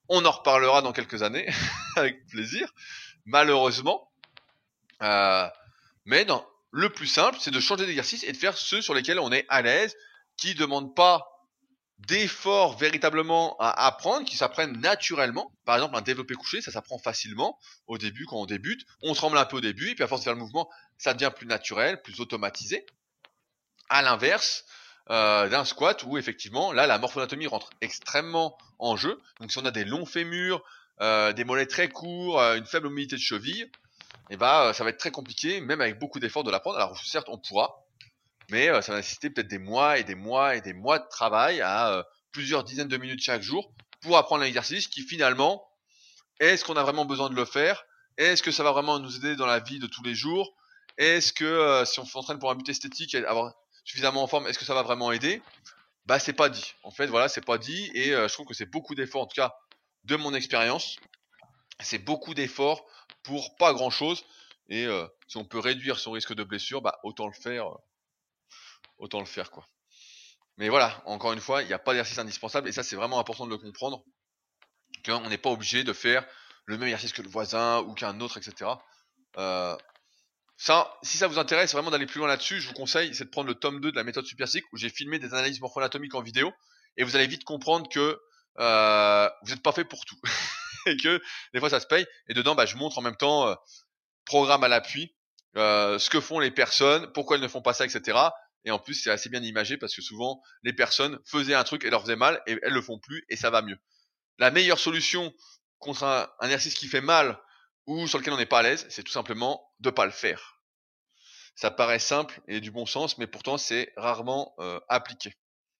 [0.08, 1.48] On en reparlera dans quelques années,
[1.96, 2.70] avec plaisir,
[3.24, 4.10] malheureusement.
[5.00, 5.48] Euh,
[6.04, 9.20] mais non, le plus simple, c'est de changer d'exercice et de faire ceux sur lesquels
[9.20, 9.94] on est à l'aise,
[10.36, 11.28] qui ne demandent pas
[11.98, 15.52] d'efforts véritablement à apprendre, qui s'apprennent naturellement.
[15.64, 18.84] Par exemple, un développé couché, ça s'apprend facilement au début quand on débute.
[19.02, 20.68] On tremble un peu au début, et puis à force de faire le mouvement,
[20.98, 22.84] ça devient plus naturel, plus automatisé
[23.92, 24.64] à l'inverse
[25.10, 29.20] euh, d'un squat où effectivement là la morphonatomie rentre extrêmement en jeu.
[29.40, 30.62] Donc si on a des longs fémurs,
[31.00, 33.70] euh, des mollets très courts, euh, une faible mobilité de cheville,
[34.32, 36.78] et eh ben ça va être très compliqué, même avec beaucoup d'efforts de l'apprendre.
[36.78, 37.84] Alors certes on pourra,
[38.50, 41.60] mais ça va nécessiter peut-être des mois et des mois et des mois de travail
[41.60, 45.62] à plusieurs dizaines de minutes chaque jour pour apprendre l'exercice qui finalement
[46.40, 47.84] est-ce qu'on a vraiment besoin de le faire?
[48.16, 50.54] Est-ce que ça va vraiment nous aider dans la vie de tous les jours?
[50.96, 53.52] Est-ce que si on s'entraîne pour un but esthétique, avoir
[53.84, 55.42] suffisamment en forme, est-ce que ça va vraiment aider?
[56.06, 56.72] Bah c'est pas dit.
[56.84, 59.26] En fait, voilà, c'est pas dit et euh, je trouve que c'est beaucoup d'efforts, en
[59.26, 59.54] tout cas
[60.04, 60.96] de mon expérience.
[61.80, 62.86] C'est beaucoup d'efforts
[63.22, 64.24] pour pas grand-chose
[64.68, 67.78] Et euh, si on peut réduire son risque de blessure, bah autant le faire, euh,
[68.98, 69.68] autant le faire quoi.
[70.58, 73.18] Mais voilà, encore une fois, il n'y a pas d'exercice indispensable et ça c'est vraiment
[73.18, 74.04] important de le comprendre.
[75.04, 76.24] Qu'on n'est pas obligé de faire
[76.66, 78.70] le même exercice que le voisin ou qu'un autre, etc.
[79.38, 79.76] Euh,
[80.56, 83.30] ça, si ça vous intéresse vraiment d'aller plus loin là-dessus, je vous conseille, c'est de
[83.30, 86.22] prendre le tome 2 de la méthode Superphysique où j'ai filmé des analyses morpho-anatomiques en
[86.22, 86.52] vidéo
[86.96, 88.20] et vous allez vite comprendre que
[88.56, 90.20] vous n'êtes pas fait pour tout
[90.86, 91.20] et que
[91.54, 92.06] des fois ça se paye.
[92.28, 93.54] Et dedans, bah, je montre en même temps euh,
[94.24, 95.14] programme à l'appui,
[95.56, 98.18] euh, ce que font les personnes, pourquoi elles ne font pas ça, etc.
[98.64, 101.84] Et en plus, c'est assez bien imagé parce que souvent, les personnes faisaient un truc
[101.84, 103.78] et leur faisaient mal et elles le font plus et ça va mieux.
[104.38, 105.32] La meilleure solution
[105.78, 107.38] contre un, un exercice qui fait mal
[107.86, 110.60] ou sur lequel on n'est pas à l'aise, c'est tout simplement de pas le faire.
[111.54, 115.34] Ça paraît simple et du bon sens, mais pourtant c'est rarement euh, appliqué.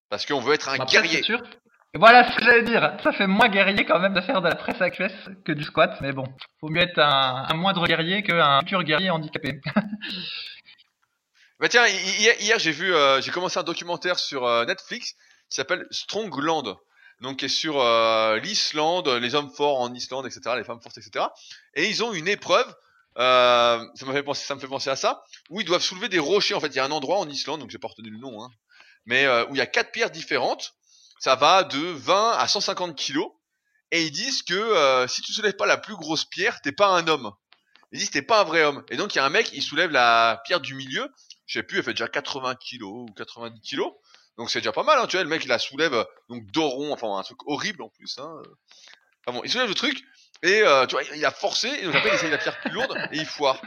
[0.09, 1.23] Parce qu'on veut être un Après, guerrier.
[1.95, 2.97] Voilà ce que j'allais dire.
[3.03, 5.99] Ça fait moins guerrier quand même de faire de la presse à que du squat,
[6.01, 6.25] mais bon,
[6.61, 9.61] faut mieux être un, moindre guerrier qu'un futur guerrier handicapé.
[11.61, 15.13] Bah tiens, hi- hier, j'ai vu, euh, j'ai commencé un documentaire sur euh, Netflix
[15.49, 16.77] qui s'appelle Strongland,
[17.21, 20.99] donc qui est sur euh, l'Islande, les hommes forts en Islande, etc., les femmes fortes,
[20.99, 21.27] etc.
[21.75, 22.67] Et ils ont une épreuve,
[23.17, 26.19] ça me fait penser, ça me fait penser à ça, où ils doivent soulever des
[26.19, 26.55] rochers.
[26.55, 28.43] En fait, il y a un endroit en Islande, donc j'ai pas retenu le nom,
[28.43, 28.49] hein,
[29.07, 30.73] mais où il y a quatre pierres différentes.
[31.23, 33.31] Ça va de 20 à 150 kilos.
[33.93, 36.89] Et ils disent que euh, si tu soulèves pas la plus grosse pierre, t'es pas
[36.89, 37.31] un homme.
[37.93, 38.85] Ils disent t'es pas un vrai homme.
[38.91, 41.09] Et donc il y a un mec, il soulève la pierre du milieu.
[41.47, 43.93] Je sais plus, elle fait déjà 80 kilos ou 90 kilos.
[44.37, 46.45] Donc c'est déjà pas mal, hein, tu vois, le mec il la soulève, euh, donc
[46.47, 48.19] d'oron, enfin un truc horrible en plus.
[48.19, 48.43] Hein.
[49.25, 50.03] Enfin bon, il soulève le truc,
[50.43, 52.71] et euh, tu vois, il a forcé, et donc après il essaye la pierre plus
[52.71, 53.63] lourde, et il foire.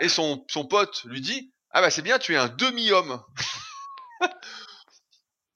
[0.00, 3.20] Et son, son pote lui dit, ah bah c'est bien, tu es un demi-homme.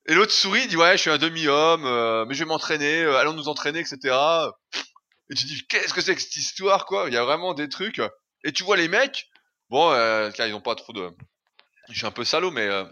[0.07, 3.17] Et l'autre sourit, dit, ouais, je suis un demi-homme, euh, mais je vais m'entraîner, euh,
[3.19, 3.99] allons nous entraîner, etc.
[5.31, 7.07] Et tu dis, qu'est-ce que c'est que cette histoire, quoi?
[7.09, 8.01] Il y a vraiment des trucs.
[8.45, 9.29] Et tu vois les mecs,
[9.71, 11.11] bon, euh, car ils ont pas trop de...
[11.91, 12.85] Je suis un peu salaud, mais euh,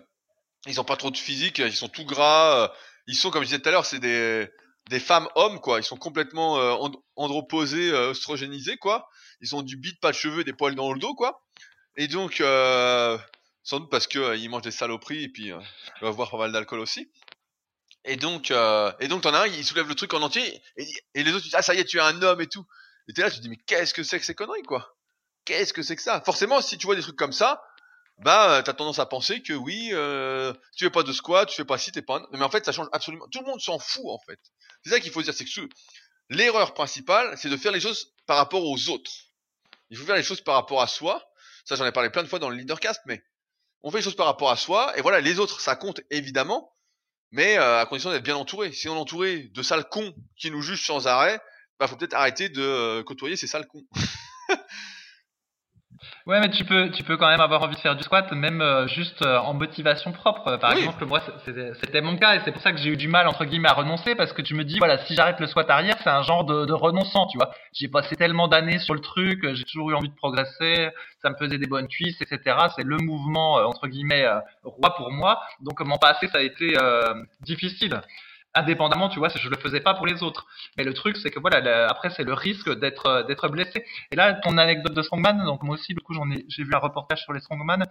[0.67, 2.65] ils ont pas trop de physique, ils sont tout gras.
[2.65, 2.69] euh,
[3.07, 4.49] ils sont, comme je disais tout à l'heure, c'est des,
[4.89, 5.79] des femmes hommes, quoi.
[5.81, 9.09] Ils sont complètement euh, and- androposés, oestrogénisés, quoi.
[9.41, 11.43] Ils ont du bide, pas de cheveux, des poils dans le dos, quoi.
[11.97, 13.19] Et donc, euh,
[13.63, 15.61] sans doute parce que euh, ils mangent des saloperies et puis euh,
[15.97, 17.11] ils doivent boire pas mal d'alcool aussi.
[18.05, 20.87] Et donc, euh, et donc t'en as un, il soulève le truc en entier et,
[21.15, 22.67] et les autres, ils disent, ah ça y est, tu es un homme et tout.
[23.09, 24.97] Et t'es là, tu te dis mais qu'est-ce que c'est que ces conneries, quoi?
[25.45, 26.21] Qu'est-ce que c'est que ça?
[26.21, 27.63] Forcément, si tu vois des trucs comme ça,
[28.19, 31.57] bah euh, t'as tendance à penser que oui, euh, tu fais pas de squat, tu
[31.57, 32.27] fais pas ci, t'es pas un...
[32.33, 33.27] Mais en fait, ça change absolument.
[33.33, 34.39] Tout le monde s'en fout en fait.
[34.85, 35.69] C'est ça qu'il faut dire, c'est que
[36.29, 39.13] l'erreur principale, c'est de faire les choses par rapport aux autres.
[39.91, 41.25] Il faut faire les choses par rapport à soi.
[41.65, 43.23] Ça, j'en ai parlé plein de fois dans le leadercast, mais
[43.83, 44.97] on fait les choses par rapport à soi.
[44.97, 46.73] Et voilà, les autres, ça compte évidemment,
[47.31, 48.73] mais euh, à condition d'être bien entouré.
[48.73, 51.41] Si on est entouré de sales cons qui nous jugent sans arrêt,
[51.79, 53.85] bah faut peut-être arrêter de euh, côtoyer ces sales cons.
[56.27, 58.61] Ouais, mais tu peux, tu peux quand même avoir envie de faire du squat, même
[58.61, 60.57] euh, juste euh, en motivation propre.
[60.57, 60.81] Par Oui.
[60.83, 61.21] exemple, moi,
[61.81, 63.73] c'était mon cas, et c'est pour ça que j'ai eu du mal entre guillemets à
[63.73, 66.45] renoncer, parce que tu me dis, voilà, si j'arrête le squat arrière, c'est un genre
[66.45, 67.51] de, de renonçant, tu vois.
[67.73, 70.91] J'ai passé tellement d'années sur le truc, euh, j'ai toujours eu envie de progresser,
[71.23, 72.57] ça me faisait des bonnes cuisses, etc.
[72.77, 76.43] C'est le mouvement euh, entre guillemets euh, roi pour moi, donc m'en passer, ça a
[76.43, 78.01] été euh, difficile.
[78.55, 80.47] Indépendamment, tu vois, je le faisais pas pour les autres.
[80.77, 83.85] Mais le truc, c'est que voilà, après, c'est le risque d'être euh, d'être blessé.
[84.11, 86.75] Et là, ton anecdote de strongman, donc moi aussi, du coup, j'en ai, j'ai vu
[86.75, 87.85] un reportage sur les strongman.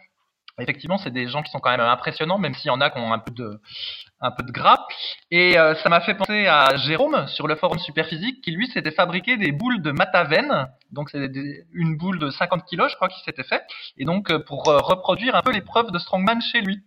[0.59, 2.99] Effectivement, c'est des gens qui sont quand même impressionnants, même s'il y en a qui
[2.99, 3.59] ont un peu de,
[4.19, 4.85] un peu de gras.
[5.31, 8.91] Et euh, ça m'a fait penser à Jérôme sur le forum Superphysique, qui lui s'était
[8.91, 10.67] fabriqué des boules de Mataven.
[10.91, 11.31] Donc c'est
[11.73, 13.63] une boule de 50 kilos, je crois, qu'il s'était fait.
[13.97, 16.83] Et donc euh, pour euh, reproduire un peu l'épreuve de strongman chez lui.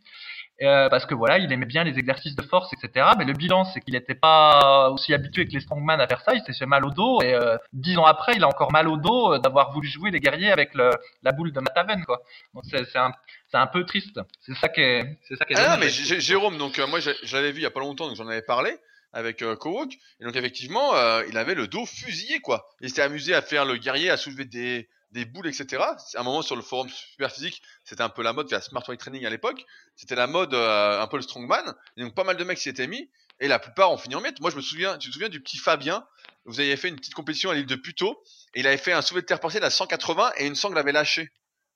[0.63, 3.07] Euh, parce que voilà, il aimait bien les exercices de force, etc.
[3.19, 6.35] Mais le bilan, c'est qu'il n'était pas aussi habitué que les strongman à faire ça.
[6.35, 8.87] Il s'est fait mal au dos et euh, dix ans après, il a encore mal
[8.87, 10.91] au dos euh, d'avoir voulu jouer les guerriers avec le,
[11.23, 12.23] la boule de Mataven, quoi.
[12.55, 13.13] Donc c'est un,
[13.53, 14.21] un peu triste.
[14.41, 15.57] C'est ça qui est, c'est ça qui est.
[15.59, 17.01] Ah non, mais Jérôme, donc euh, moi
[17.33, 18.77] l'avais vu il y a pas longtemps, donc j'en avais parlé
[19.13, 22.69] avec euh, Kowok, et donc effectivement, euh, il avait le dos fusillé quoi.
[22.81, 25.83] Il s'était amusé à faire le guerrier, à soulever des, des boules, etc.
[26.07, 28.83] C'est Un moment sur le forum super physique, c'était un peu la mode via Smart
[28.87, 29.65] Weight Training à l'époque.
[29.97, 32.69] C'était la mode euh, un peu le strongman, et donc pas mal de mecs s'y
[32.69, 33.09] étaient mis,
[33.41, 34.41] et la plupart ont fini en miettes.
[34.41, 36.05] Moi je me souviens, tu te souviens du petit Fabien?
[36.45, 38.23] Vous aviez fait une petite compétition à l'île de Puteaux,
[38.55, 40.93] et il avait fait un soulevé de terre partiel à 180 et une sangle avait
[40.93, 41.31] lâché.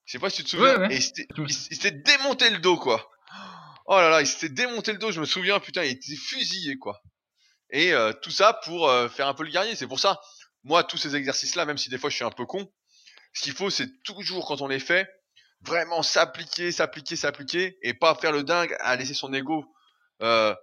[0.05, 0.76] Je sais pas si tu te souviens.
[0.80, 0.97] Ouais, ouais.
[0.97, 1.01] Et
[1.39, 3.09] il s'était démonté le dos quoi.
[3.86, 6.76] Oh là là, il s'était démonté le dos, je me souviens, putain, il était fusillé,
[6.76, 7.01] quoi.
[7.70, 9.76] Et euh, tout ça pour euh, faire un peu le guerrier.
[9.76, 10.20] C'est pour ça,
[10.62, 12.70] moi, tous ces exercices-là, même si des fois je suis un peu con,
[13.33, 15.09] ce qu'il faut, c'est toujours, quand on les fait,
[15.62, 19.64] vraiment s'appliquer, s'appliquer, s'appliquer, et pas faire le dingue à laisser son ego
[20.22, 20.55] euh,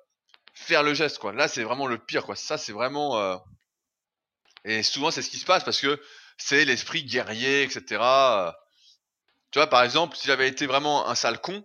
[0.53, 1.23] faire le geste.
[1.33, 2.25] Là, c'est vraiment le pire.
[2.37, 3.17] Ça, c'est vraiment...
[3.19, 3.37] euh,
[4.63, 6.01] Et souvent, c'est ce qui se passe, parce que
[6.37, 8.01] c'est l'esprit guerrier, etc.
[8.01, 8.51] euh,
[9.51, 11.63] Tu vois, par exemple, si j'avais été vraiment un sale con,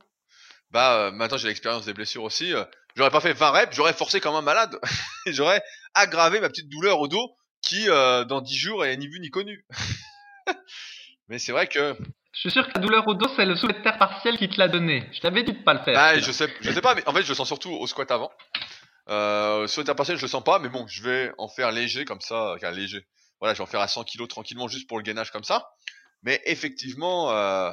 [0.70, 2.52] bah maintenant j'ai l'expérience des blessures aussi,
[2.96, 4.78] j'aurais pas fait 20 reps, j'aurais forcé comme un malade.
[5.26, 5.62] j'aurais
[5.94, 9.66] aggravé ma petite douleur au dos qui, dans 10 jours, est ni vu ni connu.
[11.28, 11.96] Mais c'est vrai que
[12.32, 14.48] Je suis sûr que la douleur au dos, c'est le soulevé de terre partiel qui
[14.48, 15.08] te l'a donné.
[15.12, 15.98] Je t'avais dit de pas le faire.
[15.98, 18.10] Ah, je sais, je sais pas, mais en fait, je le sens surtout au squat
[18.10, 18.30] avant.
[19.08, 19.66] Euh,
[19.96, 22.70] partiel, je le sens pas, mais bon, je vais en faire léger comme ça, enfin,
[22.70, 23.04] léger.
[23.40, 25.70] Voilà, je vais en faire à 100 kg tranquillement juste pour le gainage comme ça.
[26.22, 27.70] Mais effectivement, euh,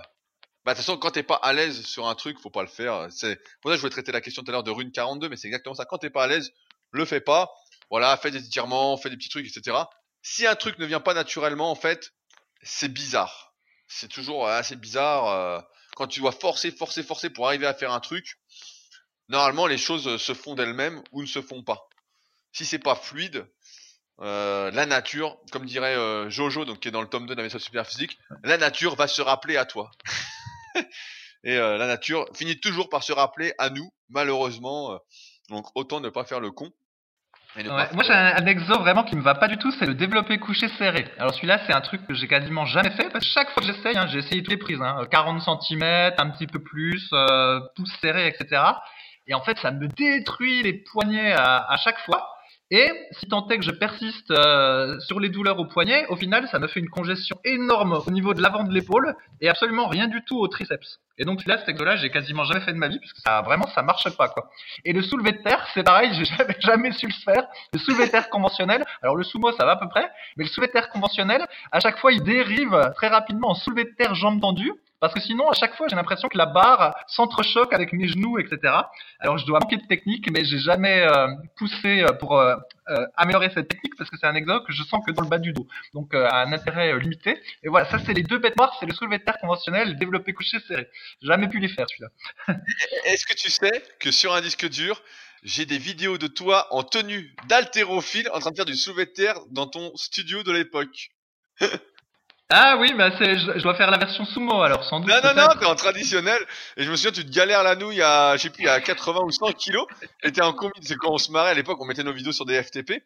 [0.65, 2.68] bah, de toute façon, quand t'es pas à l'aise sur un truc, faut pas le
[2.68, 3.07] faire.
[3.09, 5.30] C'est pour ça que je voulais traiter la question tout à l'heure de rune 42,
[5.30, 5.86] mais c'est exactement ça.
[5.86, 6.51] Quand t'es pas à l'aise,
[6.91, 7.51] le fais pas.
[7.89, 9.78] Voilà, fais des étirements, fais des petits trucs, etc.
[10.22, 12.11] Si un truc ne vient pas naturellement, en fait,
[12.62, 13.53] c'est bizarre.
[13.88, 15.28] C'est toujours assez bizarre.
[15.28, 15.62] euh,
[15.95, 18.39] quand tu dois forcer, forcer, forcer pour arriver à faire un truc,
[19.30, 21.89] normalement les choses euh, se font d'elles-mêmes ou ne se font pas.
[22.51, 23.47] Si c'est pas fluide,
[24.20, 25.95] euh, la nature, comme dirait
[26.30, 28.95] Jojo, donc qui est dans le tome 2 de la méthode super physique, la nature
[28.95, 29.91] va se rappeler à toi.
[31.43, 34.99] Et la nature finit toujours par se rappeler à nous, malheureusement.
[35.49, 36.74] donc autant ne pas faire le con.
[37.58, 39.95] Ouais, Moi, j'ai un, un exo vraiment qui me va pas du tout, c'est le
[39.95, 41.05] développé couché serré.
[41.18, 43.10] Alors celui-là, c'est un truc que j'ai quasiment jamais fait.
[43.10, 46.14] Parce que chaque fois que j'essaye, hein, j'ai essayé toutes les prises, hein, 40 cm,
[46.18, 48.62] un petit peu plus, euh, pouce serré, etc.
[49.26, 52.30] Et en fait, ça me détruit les poignets à, à chaque fois.
[52.70, 56.49] Et si tant est que je persiste euh, sur les douleurs au poignet, au final,
[56.49, 60.09] ça me fait une congestion énorme au niveau de l'avant de l'épaule et absolument rien
[60.09, 60.99] du tout au triceps.
[61.18, 63.68] Et donc là, cet exo-là, j'ai quasiment jamais fait de ma vie puisque ça vraiment
[63.68, 64.49] ça marche pas quoi.
[64.84, 67.47] Et le soulevé de terre, c'est pareil, j'ai jamais, jamais su le faire.
[67.72, 70.49] Le soulevé de terre conventionnel, alors le sumo ça va à peu près, mais le
[70.49, 74.13] soulevé de terre conventionnel, à chaque fois il dérive très rapidement en soulevé de terre
[74.13, 77.93] jambes tendues, parce que sinon à chaque fois j'ai l'impression que la barre s'entrechoque avec
[77.93, 78.74] mes genoux, etc.
[79.20, 81.28] Alors je dois manquer de technique, mais j'ai jamais euh,
[81.58, 82.56] poussé euh, pour euh,
[82.89, 85.30] euh, améliorer cette technique parce que c'est un exo que je sens que dans le
[85.30, 87.41] bas du dos, donc euh, un intérêt limité.
[87.64, 90.34] Et voilà, ça c'est les deux bêtes noires, c'est le soulevé de terre conventionnel, développé
[90.34, 90.88] couché serré.
[91.22, 92.10] Jamais pu les faire celui-là.
[93.06, 95.02] Est-ce que tu sais que sur un disque dur,
[95.43, 99.12] j'ai des vidéos de toi en tenue d'haltérophile en train de faire du soulevé de
[99.12, 101.10] terre dans ton studio de l'époque?
[102.50, 105.10] Ah oui, bah c'est, je, je dois faire la version sumo alors sans doute.
[105.10, 106.39] Non, non, non, t'es en traditionnel.
[106.78, 109.20] Et je me souviens, tu te galères la nouille à, je sais plus, à 80
[109.24, 109.86] ou 100 kilos.
[110.24, 110.72] Et t'es en combi.
[110.82, 113.04] C'est quand on se marrait à l'époque, on mettait nos vidéos sur des FTP.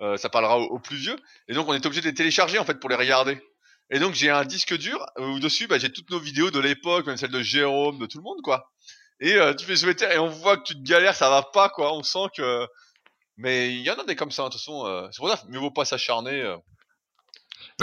[0.00, 1.16] Euh, ça parlera aux, aux plus vieux.
[1.46, 3.40] Et donc, on était obligé de les télécharger, en fait, pour les regarder.
[3.90, 7.06] Et donc, j'ai un disque dur où dessus, bah, j'ai toutes nos vidéos de l'époque,
[7.06, 8.72] même celles de Jérôme, de tout le monde, quoi.
[9.20, 11.68] Et euh, tu fais terre et on voit que tu te galères, ça va pas,
[11.68, 11.94] quoi.
[11.94, 12.66] On sent que.
[13.36, 14.86] Mais il y en a des comme ça, de toute façon.
[14.86, 16.42] euh, c'est pour ça, mieux vaut pas s'acharner.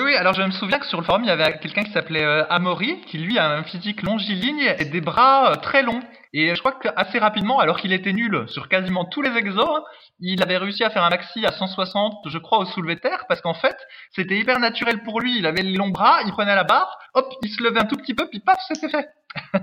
[0.02, 2.24] Oui, alors je me souviens que sur le forum, il y avait quelqu'un qui s'appelait
[2.24, 6.00] euh, Amaury, qui lui a un physique longiligne et des bras euh, très longs.
[6.32, 9.82] Et je crois que assez rapidement, alors qu'il était nul sur quasiment tous les exos,
[10.20, 13.42] il avait réussi à faire un maxi à 160, je crois, au soulevé terre, parce
[13.42, 13.76] qu'en fait,
[14.12, 15.38] c'était hyper naturel pour lui.
[15.38, 17.98] Il avait les longs bras, il prenait la barre, hop, il se levait un tout
[17.98, 19.10] petit peu, puis paf, c'était fait.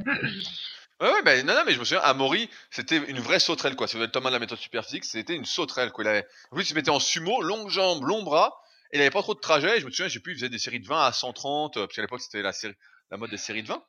[0.98, 3.86] Ouais, ouais, non, non, mais je me souviens, Amaury, c'était une vraie sauterelle, quoi.
[3.86, 6.04] Si vous êtes Thomas de la méthode super physique, c'était une sauterelle, quoi.
[6.04, 8.54] Il avait, en plus, il se mettait en sumo, longues jambes, longs bras,
[8.92, 9.76] il avait pas trop de trajet.
[9.76, 11.86] Et je me souviens, j'ai plus, il faisait des séries de 20 à 130, euh,
[11.86, 12.74] parce qu'à l'époque, c'était la série,
[13.10, 13.82] la mode des séries de 20.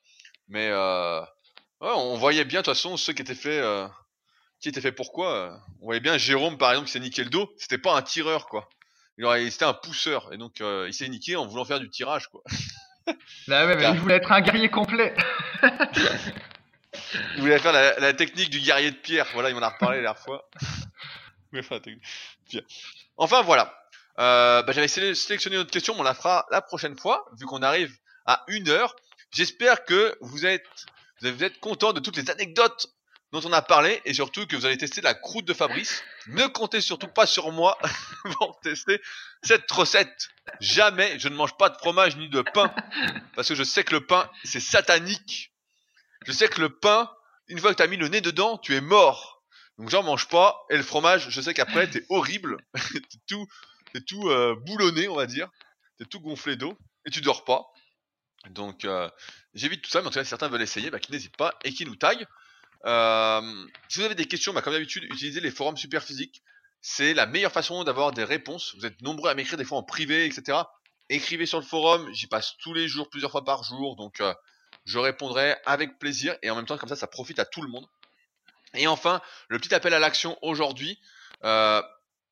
[0.50, 1.22] Mais, euh,
[1.82, 3.88] ouais, on voyait bien, de toute façon, ceux qui étaient faits, euh,
[4.60, 5.60] qui étaient faits pourquoi.
[5.82, 7.54] on voyait bien Jérôme, par exemple, qui s'est niqué le dos.
[7.58, 8.70] C'était pas un tireur, quoi.
[9.18, 10.32] Il aurait, c'était un pousseur.
[10.34, 12.42] Et donc, euh, il s'est niqué en voulant faire du tirage, quoi.
[13.48, 15.16] Là, ouais, mais il voulait être un guerrier complet.
[17.36, 19.28] Il voulait faire la, la technique du guerrier de pierre.
[19.34, 20.50] Voilà, il m'en a reparlé la dernière fois.
[23.18, 23.74] Enfin, voilà.
[24.20, 27.46] Euh, bah, J'avais séle- sélectionné notre question, mais on la fera la prochaine fois, vu
[27.46, 27.96] qu'on arrive
[28.26, 28.96] à une heure.
[29.32, 30.66] J'espère que vous êtes,
[31.22, 32.88] vous êtes, contents de toutes les anecdotes
[33.34, 36.02] dont on a parlé, et surtout que vous allez tester la croûte de Fabrice.
[36.28, 37.78] Ne comptez surtout pas sur moi
[38.38, 39.02] pour tester
[39.44, 40.30] cette recette.
[40.62, 42.74] Jamais je ne mange pas de fromage ni de pain,
[43.36, 45.52] parce que je sais que le pain, c'est satanique.
[46.26, 47.12] Je sais que le pain,
[47.50, 49.44] une fois que t'as mis le nez dedans, tu es mort.
[49.78, 50.66] Donc j'en mange pas.
[50.70, 52.58] Et le fromage, je sais qu'après t'es horrible.
[53.28, 53.46] tout,
[53.94, 55.50] t'es tout euh, boulonné, on va dire.
[55.98, 57.66] T'es tout gonflé d'eau et tu dors pas.
[58.50, 59.10] Donc euh,
[59.54, 60.02] j'évite tout ça.
[60.02, 62.28] Mais en tout cas, certains veulent essayer, bah, qu'ils n'hésitent pas et qui nous taguent.
[62.86, 66.44] Euh, si vous avez des questions, bah, comme d'habitude, utilisez les forums super physiques.
[66.82, 68.76] C'est la meilleure façon d'avoir des réponses.
[68.78, 70.60] Vous êtes nombreux à m'écrire des fois en privé, etc.
[71.10, 72.08] Écrivez sur le forum.
[72.14, 73.96] J'y passe tous les jours, plusieurs fois par jour.
[73.96, 74.34] Donc euh,
[74.86, 77.70] je répondrai avec plaisir et en même temps comme ça ça profite à tout le
[77.70, 77.86] monde.
[78.74, 81.00] Et enfin, le petit appel à l'action aujourd'hui,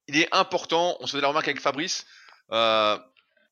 [0.07, 2.05] il est important, on se faisait la remarque avec Fabrice,
[2.51, 2.97] euh,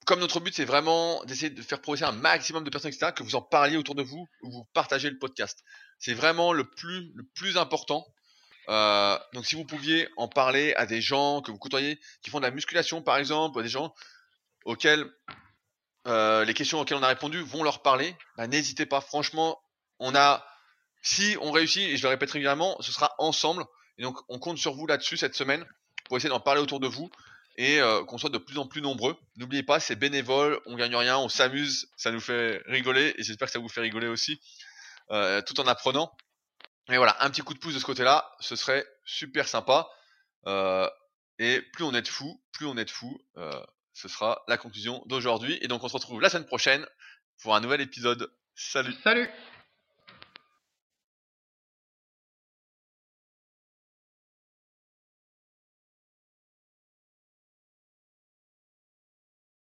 [0.06, 3.24] comme notre but c'est vraiment d'essayer de faire progresser un maximum de personnes, etc., que
[3.24, 5.64] vous en parliez autour de vous, ou vous partagez le podcast.
[5.98, 8.06] C'est vraiment le plus, le plus important.
[8.70, 12.40] Euh, donc si vous pouviez en parler à des gens que vous côtoyez, qui font
[12.40, 13.94] de la musculation par exemple, ou à des gens
[14.66, 15.10] auxquels
[16.08, 19.02] euh, les questions auxquelles on a répondu vont leur parler, bah, n'hésitez pas.
[19.02, 19.62] Franchement,
[20.00, 20.46] on a,
[21.02, 23.64] si on réussit, et je le répète régulièrement, ce sera ensemble.
[23.98, 25.66] Et donc, on compte sur vous là-dessus cette semaine
[26.18, 27.10] essayer d'en parler autour de vous
[27.58, 29.18] et euh, qu'on soit de plus en plus nombreux.
[29.38, 33.48] N'oubliez pas, c'est bénévole, on gagne rien, on s'amuse, ça nous fait rigoler et j'espère
[33.48, 34.42] que ça vous fait rigoler aussi,
[35.12, 36.16] euh, tout en apprenant.
[36.90, 39.88] Et voilà, un petit coup de pouce de ce côté-là, ce serait super sympa.
[40.48, 40.90] Euh,
[41.40, 42.10] et plus on est de
[42.52, 43.20] plus on est de fous,
[43.94, 45.58] ce sera la conclusion d'aujourd'hui.
[45.62, 46.86] Et donc on se retrouve la semaine prochaine
[47.42, 48.32] pour un nouvel épisode.
[48.56, 49.30] Salut Salut